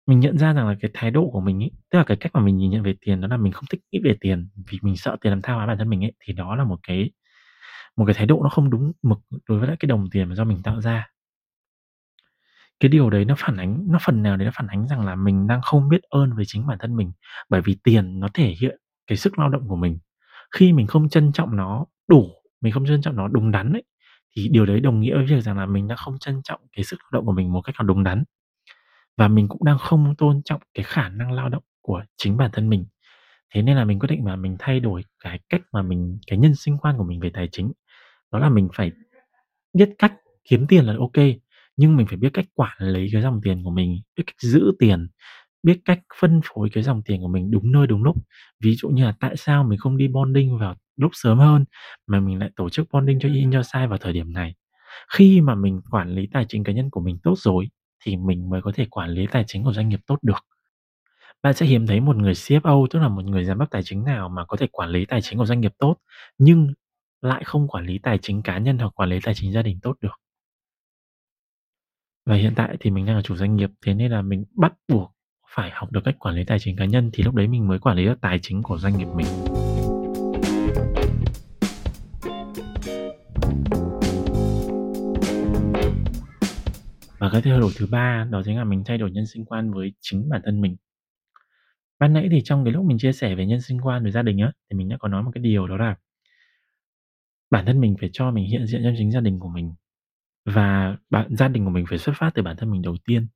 mình 0.06 0.20
nhận 0.20 0.38
ra 0.38 0.52
rằng 0.52 0.68
là 0.68 0.76
cái 0.80 0.90
thái 0.94 1.10
độ 1.10 1.30
của 1.32 1.40
mình 1.40 1.62
ấy, 1.62 1.70
tức 1.90 1.98
là 1.98 2.04
cái 2.04 2.16
cách 2.16 2.32
mà 2.34 2.40
mình 2.40 2.56
nhìn 2.56 2.70
nhận 2.70 2.82
về 2.82 2.94
tiền 3.00 3.20
đó 3.20 3.28
là 3.28 3.37
mình 3.37 3.52
không 3.52 3.64
thích 3.70 3.80
nghĩ 3.92 4.00
về 4.04 4.16
tiền, 4.20 4.48
vì 4.70 4.78
mình 4.82 4.96
sợ 4.96 5.16
tiền 5.20 5.32
làm 5.32 5.42
thao 5.42 5.56
hóa 5.56 5.66
bản 5.66 5.78
thân 5.78 5.88
mình 5.90 6.04
ấy, 6.04 6.12
thì 6.20 6.32
đó 6.32 6.56
là 6.56 6.64
một 6.64 6.78
cái 6.82 7.10
một 7.98 8.04
cái 8.06 8.14
thái 8.14 8.26
độ 8.26 8.40
nó 8.44 8.48
không 8.48 8.70
đúng 8.70 8.92
mực 9.02 9.18
đối 9.48 9.58
với 9.58 9.68
lại 9.68 9.76
cái 9.80 9.86
đồng 9.86 10.10
tiền 10.10 10.28
mà 10.28 10.34
do 10.36 10.44
mình 10.44 10.62
tạo 10.64 10.80
ra. 10.80 11.08
Cái 12.80 12.88
điều 12.88 13.10
đấy 13.10 13.24
nó 13.24 13.34
phản 13.38 13.56
ánh 13.56 13.84
nó 13.90 13.98
phần 14.06 14.22
nào 14.22 14.36
đấy 14.36 14.44
nó 14.46 14.52
phản 14.54 14.66
ánh 14.66 14.88
rằng 14.88 15.06
là 15.06 15.14
mình 15.14 15.46
đang 15.46 15.62
không 15.62 15.88
biết 15.88 16.02
ơn 16.02 16.32
với 16.36 16.44
chính 16.48 16.66
bản 16.66 16.78
thân 16.80 16.96
mình, 16.96 17.12
bởi 17.48 17.60
vì 17.60 17.76
tiền 17.84 18.20
nó 18.20 18.28
thể 18.34 18.54
hiện 18.60 18.78
cái 19.06 19.18
sức 19.18 19.38
lao 19.38 19.48
động 19.48 19.68
của 19.68 19.76
mình. 19.76 19.98
Khi 20.56 20.72
mình 20.72 20.86
không 20.86 21.08
trân 21.08 21.32
trọng 21.32 21.56
nó 21.56 21.86
đủ, 22.08 22.30
mình 22.60 22.72
không 22.72 22.86
trân 22.86 23.02
trọng 23.02 23.16
nó 23.16 23.28
đúng 23.28 23.50
đắn 23.50 23.72
ấy, 23.72 23.82
thì 24.36 24.48
điều 24.48 24.66
đấy 24.66 24.80
đồng 24.80 25.00
nghĩa 25.00 25.14
với 25.16 25.26
việc 25.26 25.40
rằng 25.40 25.58
là 25.58 25.66
mình 25.66 25.88
đã 25.88 25.96
không 25.96 26.18
trân 26.18 26.40
trọng 26.44 26.60
cái 26.76 26.84
sức 26.84 26.96
lao 27.02 27.10
động 27.12 27.26
của 27.26 27.32
mình 27.32 27.52
một 27.52 27.60
cách 27.62 27.74
nào 27.78 27.86
đúng 27.86 28.04
đắn. 28.04 28.24
Và 29.16 29.28
mình 29.28 29.48
cũng 29.48 29.64
đang 29.64 29.78
không 29.78 30.14
tôn 30.18 30.42
trọng 30.44 30.60
cái 30.74 30.84
khả 30.84 31.08
năng 31.08 31.32
lao 31.32 31.48
động 31.48 31.62
của 31.82 32.04
chính 32.16 32.36
bản 32.36 32.50
thân 32.52 32.68
mình. 32.68 32.86
Thế 33.54 33.62
nên 33.62 33.76
là 33.76 33.84
mình 33.84 33.98
quyết 33.98 34.08
định 34.10 34.24
mà 34.24 34.36
mình 34.36 34.56
thay 34.58 34.80
đổi 34.80 35.04
cái 35.24 35.40
cách 35.48 35.62
mà 35.72 35.82
mình 35.82 36.18
cái 36.26 36.38
nhân 36.38 36.54
sinh 36.54 36.78
quan 36.78 36.98
của 36.98 37.04
mình 37.04 37.20
về 37.20 37.30
tài 37.34 37.48
chính. 37.52 37.72
Đó 38.32 38.38
là 38.38 38.49
mình 38.49 38.68
phải 38.75 38.92
biết 39.75 39.90
cách 39.99 40.14
kiếm 40.50 40.66
tiền 40.68 40.87
là 40.87 40.94
ok 40.99 41.26
nhưng 41.76 41.97
mình 41.97 42.06
phải 42.06 42.16
biết 42.16 42.30
cách 42.35 42.47
quản 42.54 42.78
lý 42.80 43.08
cái 43.12 43.23
dòng 43.23 43.40
tiền 43.44 43.64
của 43.64 43.70
mình, 43.70 44.00
biết 44.16 44.25
cách 44.26 44.37
giữ 44.40 44.73
tiền, 44.78 45.08
biết 45.62 45.80
cách 45.85 46.00
phân 46.20 46.40
phối 46.44 46.70
cái 46.73 46.82
dòng 46.85 47.02
tiền 47.06 47.20
của 47.23 47.28
mình 47.28 47.50
đúng 47.50 47.73
nơi 47.73 47.87
đúng 47.87 48.04
lúc. 48.04 48.16
Ví 48.64 48.75
dụ 48.75 48.88
như 48.88 49.04
là 49.04 49.14
tại 49.20 49.37
sao 49.37 49.64
mình 49.64 49.78
không 49.78 49.97
đi 49.97 50.08
bonding 50.08 50.58
vào 50.58 50.76
lúc 50.97 51.11
sớm 51.14 51.38
hơn, 51.38 51.64
mà 52.06 52.20
mình 52.20 52.38
lại 52.38 52.50
tổ 52.56 52.70
chức 52.70 52.88
bonding 52.92 53.20
cho 53.20 53.28
in 53.28 53.52
cho 53.52 53.62
sai 53.62 53.88
vào 53.88 53.99
thời 53.99 54.12
điểm 54.12 54.32
này. 54.32 54.54
Khi 55.14 55.40
mà 55.40 55.54
mình 55.54 55.80
quản 55.90 56.11
lý 56.11 56.28
tài 56.32 56.47
chính 56.49 56.64
cá 56.64 56.73
nhân 56.73 56.90
của 56.90 57.00
mình 57.00 57.18
tốt 57.23 57.35
rồi, 57.38 57.68
thì 58.04 58.16
mình 58.16 58.50
mới 58.50 58.62
có 58.62 58.73
thể 58.75 58.87
quản 58.90 59.11
lý 59.11 59.26
tài 59.32 59.44
chính 59.47 59.64
của 59.64 59.73
doanh 59.73 59.88
nghiệp 59.88 60.00
tốt 60.06 60.18
được. 60.23 60.44
Bạn 61.42 61.54
sẽ 61.54 61.66
hiếm 61.66 61.87
thấy 61.87 62.00
một 62.00 62.16
người 62.16 62.32
CFO, 62.35 62.87
tức 62.90 62.99
là 62.99 63.08
một 63.08 63.25
người 63.25 63.44
giám 63.44 63.58
đốc 63.58 63.70
tài 63.70 63.82
chính 63.82 64.04
nào 64.04 64.28
mà 64.28 64.44
có 64.44 64.56
thể 64.56 64.66
quản 64.73 64.90
lý 64.90 65.04
tài 65.04 65.20
chính 65.23 65.38
của 65.38 65.47
doanh 65.47 65.61
nghiệp 65.61 65.73
tốt, 65.78 65.97
nhưng 66.38 66.73
lại 67.22 67.42
không 67.44 67.68
quản 67.68 67.87
lý 67.87 67.98
tài 67.98 68.18
chính 68.22 68.42
cá 68.42 68.58
nhân 68.58 68.78
hoặc 68.78 68.92
quản 68.94 69.08
lý 69.08 69.18
tài 69.22 69.34
chính 69.34 69.52
gia 69.52 69.62
đình 69.62 69.78
tốt 69.82 69.96
được. 70.00 70.20
Và 72.26 72.34
hiện 72.34 72.52
tại 72.56 72.76
thì 72.80 72.90
mình 72.90 73.06
đang 73.06 73.16
là 73.16 73.22
chủ 73.22 73.37
doanh 73.37 73.56
nghiệp, 73.56 73.70
thế 73.87 73.94
nên 73.94 74.10
là 74.10 74.22
mình 74.22 74.44
bắt 74.54 74.72
buộc 74.88 75.14
phải 75.54 75.70
học 75.70 75.92
được 75.92 76.00
cách 76.04 76.16
quản 76.18 76.34
lý 76.34 76.44
tài 76.44 76.58
chính 76.58 76.76
cá 76.76 76.84
nhân 76.84 77.10
thì 77.12 77.22
lúc 77.22 77.34
đấy 77.34 77.48
mình 77.48 77.68
mới 77.68 77.78
quản 77.78 77.96
lý 77.96 78.04
được 78.04 78.20
tài 78.20 78.38
chính 78.42 78.62
của 78.62 78.78
doanh 78.78 78.98
nghiệp 78.98 79.08
mình. 79.14 79.26
Và 87.18 87.30
cái 87.32 87.42
thay 87.42 87.58
đổi 87.58 87.72
thứ 87.76 87.87
ba 87.90 88.26
đó 88.30 88.42
chính 88.44 88.58
là 88.58 88.64
mình 88.64 88.82
thay 88.87 88.98
đổi 88.98 89.10
nhân 89.10 89.26
sinh 89.26 89.44
quan 89.44 89.72
với 89.72 89.92
chính 90.00 90.28
bản 90.28 90.40
thân 90.44 90.60
mình. 90.60 90.76
Ban 91.98 92.12
nãy 92.12 92.28
thì 92.30 92.40
trong 92.44 92.64
cái 92.64 92.72
lúc 92.72 92.84
mình 92.84 92.98
chia 92.98 93.12
sẻ 93.12 93.34
về 93.34 93.46
nhân 93.46 93.60
sinh 93.60 93.80
quan 93.80 94.02
với 94.02 94.12
gia 94.12 94.22
đình 94.22 94.38
á, 94.38 94.52
thì 94.70 94.78
mình 94.78 94.88
đã 94.88 94.96
có 95.00 95.08
nói 95.08 95.22
một 95.22 95.30
cái 95.34 95.42
điều 95.42 95.66
đó 95.66 95.76
là 95.76 95.96
bản 97.50 97.66
thân 97.66 97.80
mình 97.80 97.96
phải 98.00 98.10
cho 98.12 98.30
mình 98.30 98.46
hiện 98.46 98.66
diện 98.66 98.80
trong 98.84 98.94
chính 98.98 99.12
gia 99.12 99.20
đình 99.20 99.38
của 99.40 99.48
mình 99.48 99.74
và 100.46 100.96
bạn 101.10 101.36
gia 101.36 101.48
đình 101.48 101.64
của 101.64 101.70
mình 101.70 101.86
phải 101.90 101.98
xuất 101.98 102.14
phát 102.16 102.30
từ 102.34 102.42
bản 102.42 102.56
thân 102.56 102.70
mình 102.70 102.82
đầu 102.82 102.96
tiên. 103.06 103.26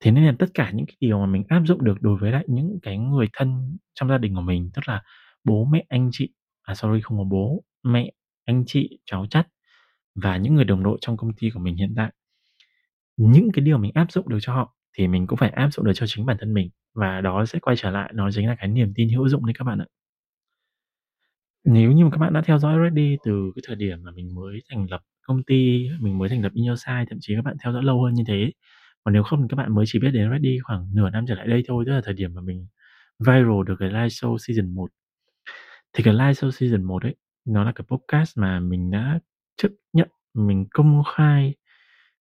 Thế 0.00 0.10
nên 0.10 0.24
là 0.26 0.34
tất 0.38 0.46
cả 0.54 0.70
những 0.74 0.86
cái 0.86 0.96
điều 1.00 1.18
mà 1.18 1.26
mình 1.26 1.44
áp 1.48 1.62
dụng 1.66 1.84
được 1.84 2.02
đối 2.02 2.16
với 2.18 2.32
lại 2.32 2.44
những 2.48 2.78
cái 2.82 2.98
người 2.98 3.28
thân 3.32 3.78
trong 3.94 4.08
gia 4.08 4.18
đình 4.18 4.34
của 4.34 4.40
mình, 4.40 4.70
tức 4.74 4.88
là 4.88 5.02
bố 5.44 5.64
mẹ, 5.64 5.84
anh 5.88 6.08
chị 6.12 6.28
à, 6.62 6.74
sorry 6.74 7.00
không 7.00 7.18
có 7.18 7.24
bố, 7.24 7.64
mẹ, 7.82 8.10
anh 8.44 8.64
chị, 8.66 8.98
cháu 9.04 9.26
chắt 9.30 9.48
và 10.14 10.36
những 10.36 10.54
người 10.54 10.64
đồng 10.64 10.82
đội 10.82 10.98
trong 11.00 11.16
công 11.16 11.32
ty 11.40 11.50
của 11.50 11.60
mình 11.60 11.76
hiện 11.76 11.94
tại. 11.96 12.12
Những 13.16 13.48
cái 13.52 13.64
điều 13.64 13.78
mình 13.78 13.90
áp 13.94 14.12
dụng 14.12 14.28
được 14.28 14.38
cho 14.40 14.54
họ 14.54 14.74
thì 14.98 15.08
mình 15.08 15.26
cũng 15.26 15.36
phải 15.38 15.50
áp 15.50 15.70
dụng 15.72 15.84
được 15.86 15.92
cho 15.94 16.06
chính 16.08 16.26
bản 16.26 16.36
thân 16.40 16.54
mình 16.54 16.70
và 16.94 17.20
đó 17.20 17.46
sẽ 17.46 17.58
quay 17.58 17.76
trở 17.76 17.90
lại 17.90 18.10
nó 18.14 18.30
chính 18.30 18.48
là 18.48 18.56
cái 18.58 18.68
niềm 18.68 18.92
tin 18.96 19.08
hữu 19.08 19.28
dụng 19.28 19.46
đấy 19.46 19.54
các 19.58 19.64
bạn 19.64 19.78
ạ. 19.78 19.86
Nếu 21.64 21.92
như 21.92 22.04
mà 22.04 22.10
các 22.10 22.18
bạn 22.18 22.32
đã 22.32 22.42
theo 22.42 22.58
dõi 22.58 22.78
Reddy 22.84 23.16
từ 23.24 23.52
cái 23.54 23.62
thời 23.66 23.76
điểm 23.76 23.98
mà 24.04 24.10
mình 24.10 24.34
mới 24.34 24.60
thành 24.70 24.86
lập 24.90 25.00
công 25.22 25.42
ty, 25.42 25.88
mình 26.00 26.18
mới 26.18 26.28
thành 26.28 26.42
lập 26.42 26.52
Insight, 26.54 27.08
thậm 27.10 27.18
chí 27.20 27.34
các 27.36 27.42
bạn 27.44 27.56
theo 27.64 27.72
dõi 27.72 27.82
lâu 27.82 28.02
hơn 28.02 28.14
như 28.14 28.24
thế. 28.26 28.52
Còn 29.04 29.14
nếu 29.14 29.22
không 29.22 29.42
thì 29.42 29.46
các 29.50 29.56
bạn 29.56 29.74
mới 29.74 29.84
chỉ 29.88 29.98
biết 29.98 30.10
đến 30.10 30.30
Reddy 30.32 30.58
khoảng 30.62 30.90
nửa 30.94 31.10
năm 31.10 31.24
trở 31.28 31.34
lại 31.34 31.46
đây 31.46 31.62
thôi, 31.68 31.84
tức 31.86 31.92
là 31.92 32.00
thời 32.04 32.14
điểm 32.14 32.34
mà 32.34 32.40
mình 32.42 32.66
viral 33.18 33.62
được 33.66 33.76
cái 33.78 33.88
live 33.88 34.08
show 34.08 34.36
season 34.38 34.74
1. 34.74 34.90
Thì 35.92 36.04
cái 36.04 36.14
live 36.14 36.32
show 36.32 36.50
season 36.50 36.82
1 36.84 37.02
ấy, 37.02 37.16
nó 37.44 37.64
là 37.64 37.72
cái 37.72 37.84
podcast 37.88 38.38
mà 38.38 38.60
mình 38.60 38.90
đã 38.90 39.20
chấp 39.56 39.68
nhận, 39.92 40.08
mình 40.34 40.66
công 40.70 41.02
khai 41.16 41.54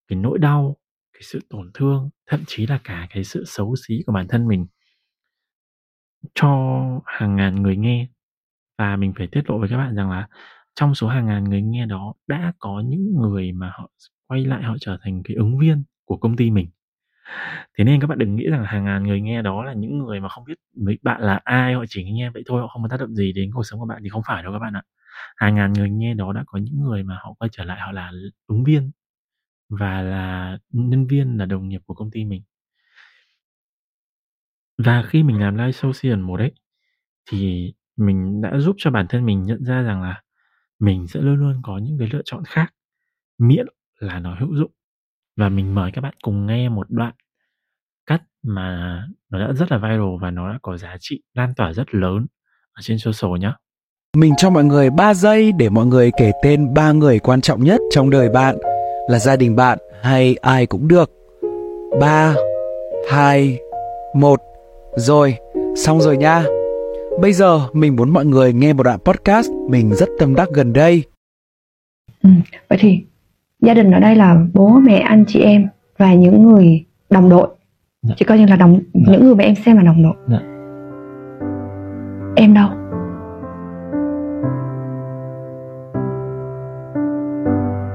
cái 0.08 0.20
nỗi 0.20 0.40
đau, 0.40 0.78
cái 1.14 1.22
sự 1.24 1.40
tổn 1.50 1.72
thương, 1.74 2.10
thậm 2.28 2.40
chí 2.48 2.68
là 2.68 2.80
cả 2.84 3.08
cái 3.10 3.24
sự 3.24 3.44
xấu 3.48 3.76
xí 3.88 4.04
của 4.06 4.14
bản 4.14 4.28
thân 4.28 4.48
mình 4.48 4.68
cho 6.36 6.50
hàng 7.06 7.36
ngàn 7.36 7.62
người 7.64 7.78
nghe. 7.78 8.08
Và 8.78 8.96
mình 8.96 9.14
phải 9.18 9.28
tiết 9.28 9.50
lộ 9.50 9.60
với 9.60 9.70
các 9.70 9.78
bạn 9.78 9.96
rằng 9.96 10.12
là 10.12 10.28
trong 10.76 10.96
số 10.96 11.08
hàng 11.08 11.26
ngàn 11.26 11.44
người 11.44 11.62
nghe 11.62 11.86
đó 11.86 12.14
đã 12.28 12.54
có 12.60 12.84
những 12.86 13.16
người 13.22 13.52
mà 13.52 13.72
họ 13.74 13.90
quay 14.28 14.46
lại 14.46 14.64
họ 14.64 14.76
trở 14.82 14.98
thành 15.02 15.22
cái 15.24 15.36
ứng 15.38 15.58
viên 15.60 15.84
của 16.06 16.18
công 16.18 16.36
ty 16.36 16.52
mình. 16.52 16.70
Thế 17.78 17.84
nên 17.84 18.02
các 18.02 18.08
bạn 18.08 18.18
đừng 18.20 18.36
nghĩ 18.36 18.48
rằng 18.50 18.66
hàng 18.66 18.86
ngàn 18.86 19.04
người 19.04 19.22
nghe 19.22 19.42
đó 19.42 19.64
là 19.64 19.74
những 19.74 19.98
người 20.00 20.20
mà 20.20 20.30
không 20.30 20.44
biết 20.46 20.56
mấy 20.78 20.98
bạn 21.04 21.22
là 21.22 21.40
ai, 21.44 21.74
họ 21.74 21.86
chỉ 21.90 22.04
nghe 22.12 22.30
vậy 22.30 22.44
thôi, 22.48 22.62
họ 22.62 22.68
không 22.68 22.82
có 22.84 22.88
tác 22.90 23.00
động 23.00 23.16
gì 23.16 23.34
đến 23.34 23.52
cuộc 23.54 23.64
sống 23.64 23.80
của 23.80 23.86
bạn 23.86 24.02
thì 24.04 24.10
không 24.10 24.22
phải 24.28 24.44
đâu 24.44 24.54
các 24.54 24.60
bạn 24.60 24.74
ạ. 24.74 24.82
Hàng 25.38 25.56
ngàn 25.56 25.74
người 25.74 25.90
nghe 25.90 26.14
đó 26.14 26.34
đã 26.34 26.44
có 26.48 26.60
những 26.60 26.82
người 26.84 27.04
mà 27.04 27.18
họ 27.24 27.34
quay 27.40 27.50
trở 27.54 27.64
lại 27.64 27.80
họ 27.82 27.92
là 27.92 28.12
ứng 28.48 28.64
viên 28.64 28.92
và 29.70 30.02
là 30.02 30.58
nhân 30.70 31.08
viên, 31.08 31.38
là 31.38 31.46
đồng 31.46 31.70
nghiệp 31.70 31.82
của 31.86 31.94
công 31.94 32.12
ty 32.12 32.26
mình. 32.26 32.44
Và 34.78 35.04
khi 35.08 35.24
mình 35.24 35.40
làm 35.40 35.56
live 35.58 35.72
show 35.72 35.92
season 35.94 36.22
một 36.22 36.38
đấy 36.38 36.52
thì 37.32 37.74
mình 37.98 38.42
đã 38.42 38.58
giúp 38.58 38.76
cho 38.80 38.92
bản 38.92 39.06
thân 39.10 39.26
mình 39.26 39.44
nhận 39.44 39.64
ra 39.64 39.82
rằng 39.82 40.02
là 40.02 40.22
mình 40.80 41.08
sẽ 41.08 41.20
luôn 41.22 41.36
luôn 41.36 41.62
có 41.64 41.78
những 41.78 41.98
cái 42.00 42.10
lựa 42.12 42.22
chọn 42.26 42.44
khác, 42.46 42.74
miễn 43.38 43.66
là 44.00 44.20
nó 44.20 44.36
hữu 44.40 44.56
dụng. 44.56 44.72
Và 45.36 45.50
mình 45.50 45.76
mời 45.76 45.92
các 45.92 46.02
bạn 46.02 46.14
cùng 46.22 46.46
nghe 46.46 46.70
một 46.70 46.88
đoạn 46.90 47.14
cắt 48.06 48.22
mà 48.44 49.02
nó 49.30 49.40
đã 49.40 49.54
rất 49.54 49.72
là 49.72 49.78
viral 49.78 50.18
và 50.22 50.32
nó 50.32 50.52
đã 50.52 50.60
có 50.62 50.78
giá 50.78 50.96
trị 51.00 51.24
lan 51.34 51.54
tỏa 51.56 51.74
rất 51.74 51.96
lớn 51.96 52.26
ở 52.74 52.82
trên 52.82 52.98
social 52.98 53.40
nhá. 53.40 53.54
Mình 54.18 54.34
cho 54.38 54.50
mọi 54.50 54.64
người 54.64 54.90
3 54.90 55.14
giây 55.14 55.52
để 55.52 55.70
mọi 55.70 55.86
người 55.86 56.12
kể 56.18 56.32
tên 56.44 56.74
ba 56.74 56.92
người 56.92 57.20
quan 57.20 57.42
trọng 57.42 57.64
nhất 57.64 57.82
trong 57.92 58.10
đời 58.10 58.30
bạn 58.30 58.56
là 59.10 59.20
gia 59.20 59.36
đình 59.36 59.56
bạn 59.56 59.78
hay 60.02 60.36
ai 60.42 60.66
cũng 60.66 60.88
được. 60.88 61.12
3 62.00 62.36
2 63.10 63.60
1 64.16 64.42
Rồi, 64.96 65.38
xong 65.76 66.02
rồi 66.02 66.18
nha. 66.18 66.44
Bây 67.22 67.34
giờ 67.34 67.60
mình 67.74 67.96
muốn 67.96 68.10
mọi 68.10 68.26
người 68.26 68.54
nghe 68.54 68.74
một 68.74 68.84
đoạn 68.84 69.00
podcast 69.00 69.52
mình 69.70 69.94
rất 69.94 70.10
tâm 70.20 70.36
đắc 70.36 70.48
gần 70.54 70.74
đây. 70.74 71.04
Ừ, 72.24 72.30
vậy 72.70 72.78
thì 72.82 73.06
gia 73.62 73.74
đình 73.74 73.92
ở 73.92 74.00
đây 74.00 74.16
là 74.16 74.46
bố 74.54 74.70
mẹ 74.70 74.98
anh 75.00 75.24
chị 75.28 75.40
em 75.40 75.68
và 75.98 76.14
những 76.14 76.44
người 76.44 76.86
đồng 77.10 77.30
đội 77.30 77.48
Dạ. 78.02 78.16
chỉ 78.18 78.26
coi 78.26 78.40
như 78.40 78.46
là 78.46 78.56
đồng 78.56 78.80
Dạ. 78.94 79.02
những 79.12 79.26
người 79.26 79.36
mà 79.36 79.44
em 79.44 79.56
xem 79.56 79.78
là 79.78 79.84
đồng 79.84 80.04
đội 80.04 80.16
Dạ. 80.28 80.40
em 82.36 82.54
đâu 82.54 82.70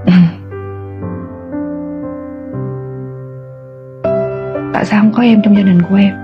tại 4.74 4.85
sao 4.85 5.02
không 5.02 5.12
có 5.12 5.22
em 5.22 5.40
trong 5.44 5.56
gia 5.56 5.62
đình 5.62 5.82
của 5.88 5.94
em 5.94 6.14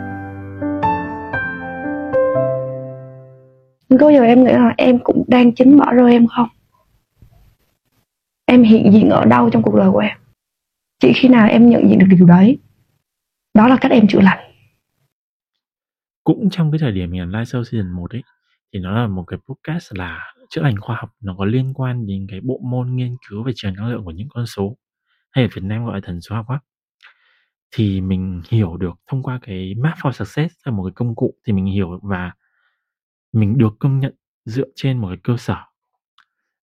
có 4.00 4.10
giờ 4.10 4.22
em 4.22 4.44
nghĩ 4.44 4.52
là 4.52 4.74
em 4.76 4.98
cũng 5.04 5.24
đang 5.28 5.54
chính 5.54 5.78
bỏ 5.78 5.92
rơi 5.92 6.12
em 6.12 6.26
không? 6.26 6.48
Em 8.46 8.62
hiện 8.62 8.92
diện 8.92 9.10
ở 9.10 9.24
đâu 9.24 9.50
trong 9.50 9.62
cuộc 9.62 9.76
đời 9.76 9.90
của 9.90 9.98
em? 9.98 10.18
Chỉ 11.00 11.12
khi 11.12 11.28
nào 11.28 11.48
em 11.48 11.70
nhận 11.70 11.88
diện 11.88 11.98
được 11.98 12.06
điều 12.10 12.26
đấy 12.26 12.58
đó 13.54 13.68
là 13.68 13.76
cách 13.80 13.92
em 13.92 14.06
chữa 14.08 14.20
lành. 14.20 14.52
Cũng 16.24 16.50
trong 16.50 16.70
cái 16.72 16.78
thời 16.78 16.92
điểm 16.92 17.10
mình 17.10 17.20
làm 17.20 17.28
live 17.28 17.44
show 17.44 17.64
season 17.64 17.90
1 17.90 18.10
ấy, 18.10 18.22
thì 18.72 18.80
nó 18.80 19.00
là 19.00 19.06
một 19.06 19.24
cái 19.26 19.38
podcast 19.48 19.92
là 19.94 20.34
chữa 20.50 20.62
lành 20.62 20.80
khoa 20.80 20.96
học, 20.96 21.10
nó 21.20 21.34
có 21.38 21.44
liên 21.44 21.74
quan 21.74 22.06
đến 22.06 22.26
cái 22.30 22.40
bộ 22.40 22.60
môn 22.64 22.96
nghiên 22.96 23.16
cứu 23.28 23.42
về 23.44 23.52
trường 23.56 23.74
năng 23.74 23.88
lượng 23.88 24.04
của 24.04 24.10
những 24.10 24.28
con 24.30 24.46
số, 24.46 24.76
hay 25.30 25.44
ở 25.44 25.48
Việt 25.54 25.62
Nam 25.64 25.84
gọi 25.84 25.94
là 25.94 26.00
thần 26.04 26.20
số 26.20 26.34
học 26.34 26.46
á. 26.48 26.60
Thì 27.70 28.00
mình 28.00 28.42
hiểu 28.48 28.76
được 28.76 28.94
thông 29.06 29.22
qua 29.22 29.38
cái 29.42 29.74
Map 29.74 29.96
for 29.98 30.12
Success 30.12 30.54
là 30.64 30.72
một 30.72 30.84
cái 30.84 30.92
công 30.94 31.14
cụ 31.14 31.34
thì 31.46 31.52
mình 31.52 31.66
hiểu 31.66 32.00
và 32.02 32.32
mình 33.32 33.58
được 33.58 33.76
công 33.78 34.00
nhận 34.00 34.14
dựa 34.44 34.66
trên 34.74 34.98
một 34.98 35.08
cái 35.08 35.18
cơ 35.22 35.36
sở. 35.36 35.56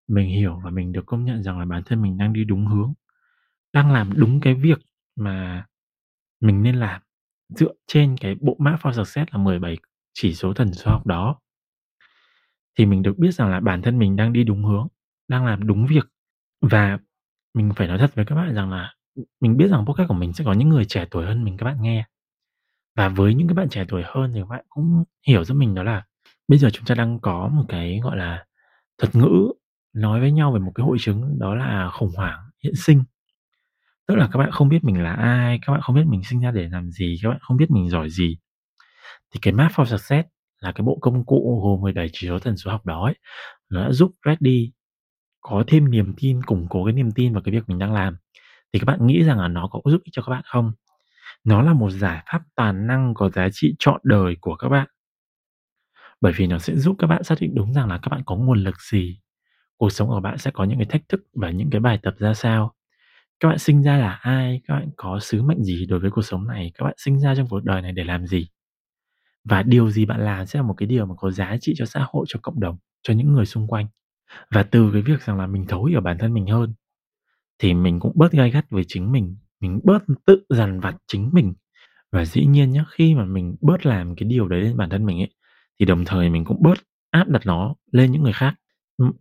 Mình 0.08 0.30
hiểu 0.30 0.62
và 0.64 0.70
mình 0.70 0.92
được 0.92 1.06
công 1.06 1.26
nhận 1.26 1.44
rằng 1.44 1.60
là 1.60 1.66
bản 1.66 1.84
thân 1.86 2.02
mình 2.02 2.18
đang 2.18 2.34
đi 2.34 2.44
đúng 2.44 2.68
hướng, 2.68 2.94
đang 3.74 3.92
làm 3.92 4.14
đúng 4.16 4.42
cái 4.42 4.54
việc 4.54 4.80
mà 5.16 5.66
mình 6.42 6.64
nên 6.64 6.76
làm 6.76 7.02
dựa 7.50 7.74
trên 7.88 8.16
cái 8.22 8.36
bộ 8.42 8.56
mã 8.60 8.78
for 8.82 8.92
Success 8.92 9.32
là 9.32 9.38
17 9.38 9.78
chỉ 10.14 10.34
số 10.34 10.54
thần 10.54 10.74
số 10.74 10.92
học 10.92 11.06
đó. 11.06 11.40
Thì 12.78 12.86
mình 12.86 13.02
được 13.04 13.18
biết 13.18 13.32
rằng 13.32 13.50
là 13.50 13.60
bản 13.60 13.82
thân 13.82 14.00
mình 14.00 14.16
đang 14.16 14.34
đi 14.34 14.44
đúng 14.44 14.66
hướng, 14.66 14.88
đang 15.28 15.46
làm 15.46 15.68
đúng 15.68 15.86
việc 15.86 16.06
và 16.62 17.00
mình 17.54 17.72
phải 17.76 17.88
nói 17.88 17.98
thật 17.98 18.16
với 18.16 18.26
các 18.26 18.36
bạn 18.36 18.56
rằng 18.56 18.72
là 18.72 18.94
mình 19.42 19.58
biết 19.58 19.68
rằng 19.68 19.86
podcast 19.86 20.08
của 20.08 20.14
mình 20.14 20.34
sẽ 20.34 20.44
có 20.44 20.54
những 20.54 20.70
người 20.70 20.86
trẻ 20.86 21.06
tuổi 21.12 21.26
hơn 21.26 21.44
mình 21.44 21.58
các 21.58 21.66
bạn 21.66 21.82
nghe. 21.82 22.06
Và 22.96 23.10
với 23.10 23.36
những 23.36 23.48
cái 23.48 23.56
bạn 23.56 23.70
trẻ 23.70 23.86
tuổi 23.88 24.04
hơn 24.06 24.32
thì 24.34 24.40
các 24.40 24.48
bạn 24.50 24.66
cũng 24.70 25.04
hiểu 25.28 25.44
giúp 25.46 25.56
mình 25.56 25.76
đó 25.76 25.84
là 25.84 26.06
bây 26.48 26.60
giờ 26.60 26.70
chúng 26.74 26.86
ta 26.86 26.96
đang 26.96 27.20
có 27.20 27.50
một 27.54 27.66
cái, 27.70 28.00
gọi 28.04 28.18
là, 28.18 28.46
thuật 28.98 29.16
ngữ 29.16 29.52
nói 29.94 30.20
với 30.20 30.32
nhau 30.32 30.52
về 30.52 30.60
một 30.60 30.72
cái 30.76 30.86
hội 30.86 30.98
chứng 31.00 31.40
đó 31.40 31.56
là 31.56 31.90
khủng 31.94 32.12
hoảng 32.16 32.40
hiện 32.64 32.74
sinh. 32.76 33.04
Tức 34.08 34.16
là 34.16 34.30
các 34.32 34.40
bạn 34.40 34.52
không 34.52 34.70
biết 34.70 34.84
mình 34.84 35.04
là 35.04 35.14
ai, 35.14 35.60
các 35.66 35.74
bạn 35.74 35.82
không 35.82 35.96
biết 35.96 36.06
mình 36.08 36.24
sinh 36.24 36.40
ra 36.42 36.52
để 36.52 36.70
làm 36.72 36.92
gì, 36.92 37.20
các 37.24 37.30
bạn 37.30 37.40
không 37.42 37.58
biết 37.58 37.72
mình 37.72 37.90
giỏi 37.90 38.10
gì. 38.10 38.38
Thì 39.34 39.40
cái 39.42 39.54
Map 39.54 39.72
for 39.72 39.86
Success 39.86 40.28
là 40.62 40.72
cái 40.72 40.86
bộ 40.86 40.98
công 41.02 41.26
cụ 41.26 41.62
gồm 41.64 41.82
17 41.82 42.10
chỉ 42.14 42.28
số 42.28 42.40
thần 42.40 42.58
số 42.58 42.72
học 42.72 42.86
đó 42.86 43.06
ấy, 43.06 43.16
nó 43.70 43.84
đã 43.86 43.92
giúp 43.92 44.12
Reddy 44.26 44.72
có 45.42 45.64
thêm 45.68 45.92
niềm 45.92 46.14
tin, 46.18 46.44
củng 46.44 46.68
cố 46.70 46.86
cái 46.86 46.94
niềm 46.94 47.12
tin 47.12 47.34
vào 47.34 47.42
cái 47.46 47.54
việc 47.54 47.64
mình 47.70 47.80
đang 47.80 47.94
làm. 47.94 48.18
Thì 48.74 48.80
các 48.80 48.86
bạn 48.86 49.08
nghĩ 49.08 49.24
rằng 49.24 49.40
là 49.40 49.48
nó 49.48 49.68
có 49.72 49.82
giúp 49.86 50.02
ích 50.04 50.14
cho 50.14 50.22
các 50.22 50.32
bạn 50.32 50.44
không? 50.46 50.72
Nó 51.44 51.62
là 51.62 51.74
một 51.74 51.90
giải 51.90 52.24
pháp 52.32 52.42
toàn 52.56 52.88
năng 52.88 53.14
có 53.14 53.30
giá 53.30 53.50
trị 53.54 53.76
trọn 53.80 54.02
đời 54.04 54.38
của 54.42 54.56
các 54.56 54.70
bạn. 54.70 54.88
Bởi 56.22 56.34
vì 56.36 56.48
nó 56.48 56.60
sẽ 56.60 56.76
giúp 56.76 56.96
các 57.00 57.08
bạn 57.08 57.24
xác 57.24 57.36
định 57.42 57.56
đúng 57.56 57.74
rằng 57.74 57.88
là 57.90 57.98
các 58.02 58.10
bạn 58.10 58.22
có 58.26 58.36
nguồn 58.36 58.64
lực 58.64 58.76
gì, 58.92 59.20
cuộc 59.78 59.90
sống 59.92 60.10
của 60.10 60.22
bạn 60.22 60.38
sẽ 60.38 60.52
có 60.52 60.64
những 60.64 60.78
cái 60.80 60.86
thách 60.86 61.10
thức 61.10 61.22
và 61.34 61.52
những 61.52 61.70
cái 61.72 61.82
bài 61.82 62.00
tập 62.04 62.16
ra 62.20 62.34
sao. 62.34 62.74
Các 63.40 63.50
bạn 63.50 63.60
sinh 63.60 63.84
ra 63.84 63.98
là 63.98 64.12
ai, 64.14 64.62
các 64.68 64.76
bạn 64.76 64.90
có 64.98 65.20
sứ 65.22 65.44
mệnh 65.44 65.64
gì 65.64 65.86
đối 65.90 66.00
với 66.00 66.12
cuộc 66.12 66.22
sống 66.22 66.48
này, 66.48 66.72
các 66.76 66.86
bạn 66.86 66.96
sinh 66.98 67.20
ra 67.20 67.36
trong 67.36 67.48
cuộc 67.50 67.66
đời 67.66 67.82
này 67.82 67.92
để 67.92 68.04
làm 68.04 68.28
gì. 68.28 68.48
Và 69.44 69.64
điều 69.64 69.90
gì 69.92 70.06
bạn 70.06 70.22
làm 70.26 70.46
sẽ 70.46 70.60
là 70.60 70.64
một 70.68 70.74
cái 70.78 70.88
điều 70.88 71.06
mà 71.06 71.16
có 71.18 71.32
giá 71.32 71.58
trị 71.62 71.74
cho 71.78 71.86
xã 71.86 72.06
hội, 72.10 72.26
cho 72.30 72.40
cộng 72.44 72.60
đồng, 72.60 72.78
cho 73.04 73.14
những 73.14 73.34
người 73.34 73.46
xung 73.46 73.68
quanh. 73.68 73.88
Và 74.52 74.64
từ 74.64 74.92
cái 74.94 75.02
việc 75.02 75.22
rằng 75.22 75.38
là 75.40 75.48
mình 75.48 75.66
thấu 75.68 75.86
hiểu 75.86 76.02
bản 76.02 76.18
thân 76.20 76.34
mình 76.34 76.48
hơn 76.48 76.74
thì 77.60 77.74
mình 77.74 78.00
cũng 78.00 78.12
bớt 78.16 78.32
gai 78.32 78.52
gắt 78.52 78.70
với 78.70 78.84
chính 78.88 79.12
mình 79.12 79.38
mình 79.62 79.80
bớt 79.84 80.04
tự 80.28 80.44
dằn 80.50 80.80
vặt 80.80 80.96
chính 81.08 81.30
mình. 81.34 81.54
Và 82.12 82.26
dĩ 82.26 82.46
nhiên 82.46 82.72
nhé 82.72 82.84
khi 82.92 83.16
mà 83.16 83.26
mình 83.26 83.56
bớt 83.62 83.86
làm 83.86 84.16
cái 84.16 84.30
điều 84.30 84.48
đấy 84.48 84.62
lên 84.62 84.78
bản 84.78 84.90
thân 84.90 85.06
mình 85.06 85.20
ấy, 85.22 85.32
thì 85.80 85.86
đồng 85.86 86.06
thời 86.06 86.30
mình 86.30 86.46
cũng 86.46 86.64
bớt 86.64 86.78
áp 87.12 87.28
đặt 87.28 87.46
nó 87.46 87.76
lên 87.92 88.12
những 88.12 88.24
người 88.24 88.34
khác. 88.34 88.56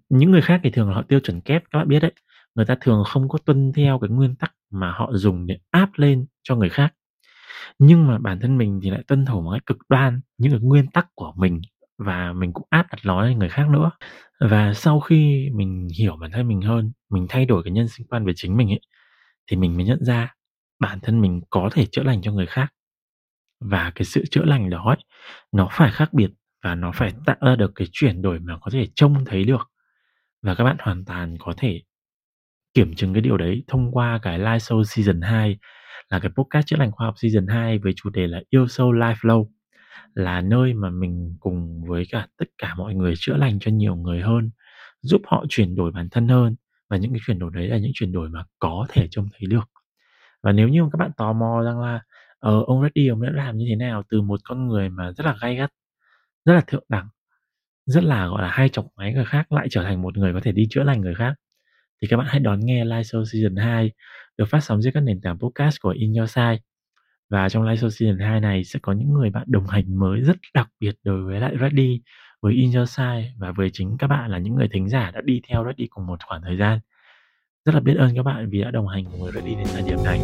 những 0.08 0.30
người 0.30 0.42
khác 0.42 0.60
thì 0.64 0.70
thường 0.70 0.88
là 0.88 0.94
họ 0.94 1.02
tiêu 1.02 1.20
chuẩn 1.20 1.40
kép, 1.40 1.62
các 1.70 1.78
bạn 1.78 1.88
biết 1.88 2.00
đấy. 2.00 2.12
Người 2.54 2.66
ta 2.66 2.76
thường 2.80 3.04
không 3.06 3.28
có 3.28 3.38
tuân 3.44 3.72
theo 3.76 3.98
cái 3.98 4.10
nguyên 4.10 4.36
tắc 4.36 4.52
mà 4.70 4.92
họ 4.92 5.10
dùng 5.12 5.46
để 5.46 5.58
áp 5.70 5.90
lên 5.96 6.26
cho 6.42 6.56
người 6.56 6.68
khác. 6.68 6.94
Nhưng 7.78 8.06
mà 8.06 8.18
bản 8.18 8.40
thân 8.40 8.58
mình 8.58 8.80
thì 8.82 8.90
lại 8.90 9.02
tuân 9.06 9.26
thủ 9.26 9.40
một 9.40 9.52
cách 9.52 9.66
cực 9.66 9.78
đoan 9.88 10.20
những 10.38 10.52
cái 10.52 10.60
nguyên 10.60 10.86
tắc 10.90 11.06
của 11.14 11.32
mình 11.36 11.60
và 11.98 12.32
mình 12.32 12.52
cũng 12.52 12.66
áp 12.70 12.86
đặt 12.90 12.98
nó 13.04 13.22
lên 13.22 13.38
người 13.38 13.48
khác 13.48 13.68
nữa. 13.68 13.90
Và 14.40 14.74
sau 14.74 15.00
khi 15.00 15.50
mình 15.54 15.88
hiểu 15.98 16.16
bản 16.16 16.30
thân 16.32 16.48
mình 16.48 16.60
hơn, 16.60 16.92
mình 17.10 17.26
thay 17.28 17.46
đổi 17.46 17.62
cái 17.64 17.72
nhân 17.72 17.88
sinh 17.88 18.06
quan 18.06 18.24
về 18.24 18.32
chính 18.36 18.56
mình 18.56 18.68
ấy, 18.72 18.80
thì 19.50 19.56
mình 19.56 19.76
mới 19.76 19.84
nhận 19.84 20.04
ra 20.04 20.34
bản 20.80 20.98
thân 21.02 21.20
mình 21.20 21.40
có 21.50 21.68
thể 21.72 21.86
chữa 21.86 22.02
lành 22.02 22.22
cho 22.22 22.32
người 22.32 22.46
khác. 22.46 22.72
Và 23.60 23.92
cái 23.94 24.04
sự 24.04 24.24
chữa 24.30 24.44
lành 24.44 24.70
đó 24.70 24.84
ấy, 24.86 25.04
nó 25.52 25.68
phải 25.72 25.90
khác 25.90 26.12
biệt 26.12 26.30
và 26.64 26.74
nó 26.74 26.92
phải 26.94 27.12
tạo 27.26 27.36
ra 27.40 27.56
được 27.56 27.72
cái 27.74 27.88
chuyển 27.92 28.22
đổi 28.22 28.38
mà 28.38 28.58
có 28.60 28.70
thể 28.70 28.86
trông 28.94 29.24
thấy 29.24 29.44
được. 29.44 29.70
Và 30.42 30.54
các 30.54 30.64
bạn 30.64 30.76
hoàn 30.80 31.04
toàn 31.04 31.36
có 31.38 31.54
thể 31.56 31.80
kiểm 32.74 32.94
chứng 32.94 33.14
cái 33.14 33.20
điều 33.20 33.36
đấy 33.36 33.64
thông 33.68 33.92
qua 33.92 34.18
cái 34.22 34.38
Live 34.38 34.58
Show 34.58 34.82
Season 34.84 35.20
2 35.20 35.58
là 36.10 36.18
cái 36.18 36.30
podcast 36.36 36.66
chữa 36.66 36.76
lành 36.76 36.92
khoa 36.92 37.06
học 37.06 37.14
Season 37.18 37.46
2 37.46 37.78
với 37.78 37.92
chủ 37.96 38.10
đề 38.10 38.26
là 38.26 38.42
yêu 38.50 38.68
sâu 38.68 38.92
life 38.92 39.14
flow 39.14 39.46
là 40.14 40.40
nơi 40.40 40.74
mà 40.74 40.90
mình 40.90 41.36
cùng 41.40 41.84
với 41.88 42.04
cả 42.10 42.26
tất 42.38 42.46
cả 42.58 42.74
mọi 42.74 42.94
người 42.94 43.14
chữa 43.16 43.36
lành 43.36 43.58
cho 43.60 43.70
nhiều 43.70 43.96
người 43.96 44.20
hơn 44.20 44.50
giúp 45.02 45.22
họ 45.26 45.44
chuyển 45.48 45.74
đổi 45.74 45.92
bản 45.92 46.08
thân 46.10 46.28
hơn 46.28 46.56
và 46.90 46.96
những 46.96 47.12
cái 47.12 47.20
chuyển 47.26 47.38
đổi 47.38 47.50
đấy 47.54 47.68
là 47.68 47.78
những 47.78 47.92
chuyển 47.94 48.12
đổi 48.12 48.28
mà 48.28 48.44
có 48.58 48.86
thể 48.90 49.08
trông 49.10 49.28
thấy 49.32 49.46
được 49.48 49.70
và 50.42 50.52
nếu 50.52 50.68
như 50.68 50.82
các 50.92 50.96
bạn 50.98 51.10
tò 51.16 51.32
mò 51.32 51.62
rằng 51.64 51.80
là 51.80 52.00
ờ, 52.38 52.62
ông 52.66 52.82
Reddy 52.82 53.08
ông 53.08 53.22
đã 53.22 53.30
làm 53.32 53.56
như 53.56 53.66
thế 53.68 53.76
nào 53.76 54.02
từ 54.10 54.22
một 54.22 54.40
con 54.44 54.68
người 54.68 54.88
mà 54.88 55.12
rất 55.12 55.26
là 55.26 55.36
gay 55.40 55.56
gắt 55.56 55.70
rất 56.44 56.54
là 56.54 56.60
thượng 56.60 56.84
đẳng 56.88 57.08
rất 57.86 58.04
là 58.04 58.26
gọi 58.26 58.42
là 58.42 58.48
hay 58.48 58.68
chọc 58.68 58.86
máy 58.96 59.12
người 59.12 59.24
khác 59.24 59.52
lại 59.52 59.66
trở 59.70 59.82
thành 59.82 60.02
một 60.02 60.16
người 60.16 60.32
có 60.32 60.40
thể 60.42 60.52
đi 60.52 60.66
chữa 60.70 60.82
lành 60.82 61.00
người 61.00 61.14
khác 61.14 61.34
thì 62.02 62.08
các 62.08 62.16
bạn 62.16 62.26
hãy 62.30 62.40
đón 62.40 62.60
nghe 62.60 62.84
Live 62.84 63.02
Show 63.02 63.24
Season 63.24 63.56
2 63.56 63.90
được 64.38 64.44
phát 64.48 64.60
sóng 64.60 64.80
trên 64.82 64.92
các 64.92 65.00
nền 65.00 65.20
tảng 65.20 65.38
podcast 65.38 65.80
của 65.80 65.88
In 65.88 66.14
Your 66.14 66.30
Side. 66.30 66.58
Và 67.30 67.48
trong 67.48 67.62
Live 67.62 67.76
Show 67.76 67.88
Season 67.88 68.18
2 68.18 68.40
này 68.40 68.64
sẽ 68.64 68.78
có 68.82 68.92
những 68.92 69.12
người 69.12 69.30
bạn 69.30 69.44
đồng 69.46 69.66
hành 69.66 69.98
mới 69.98 70.20
rất 70.20 70.36
đặc 70.54 70.68
biệt 70.80 70.94
đối 71.02 71.22
với 71.22 71.40
lại 71.40 71.54
Reddy, 71.60 72.00
với 72.42 72.54
In 72.54 72.72
Your 72.72 72.90
Side 72.90 73.32
và 73.38 73.52
với 73.52 73.70
chính 73.72 73.96
các 73.98 74.06
bạn 74.06 74.30
là 74.30 74.38
những 74.38 74.54
người 74.54 74.68
thính 74.72 74.88
giả 74.88 75.10
đã 75.10 75.20
đi 75.24 75.40
theo 75.48 75.64
Reddy 75.66 75.86
cùng 75.86 76.06
một 76.06 76.18
khoảng 76.26 76.42
thời 76.42 76.56
gian. 76.56 76.78
Rất 77.64 77.74
là 77.74 77.80
biết 77.80 77.94
ơn 77.98 78.16
các 78.16 78.22
bạn 78.22 78.48
vì 78.50 78.62
đã 78.62 78.70
đồng 78.70 78.88
hành 78.88 79.04
cùng 79.04 79.20
với 79.20 79.32
Reddy 79.32 79.54
đến 79.54 79.66
thời 79.72 79.82
điểm 79.82 79.98
này. 80.04 80.20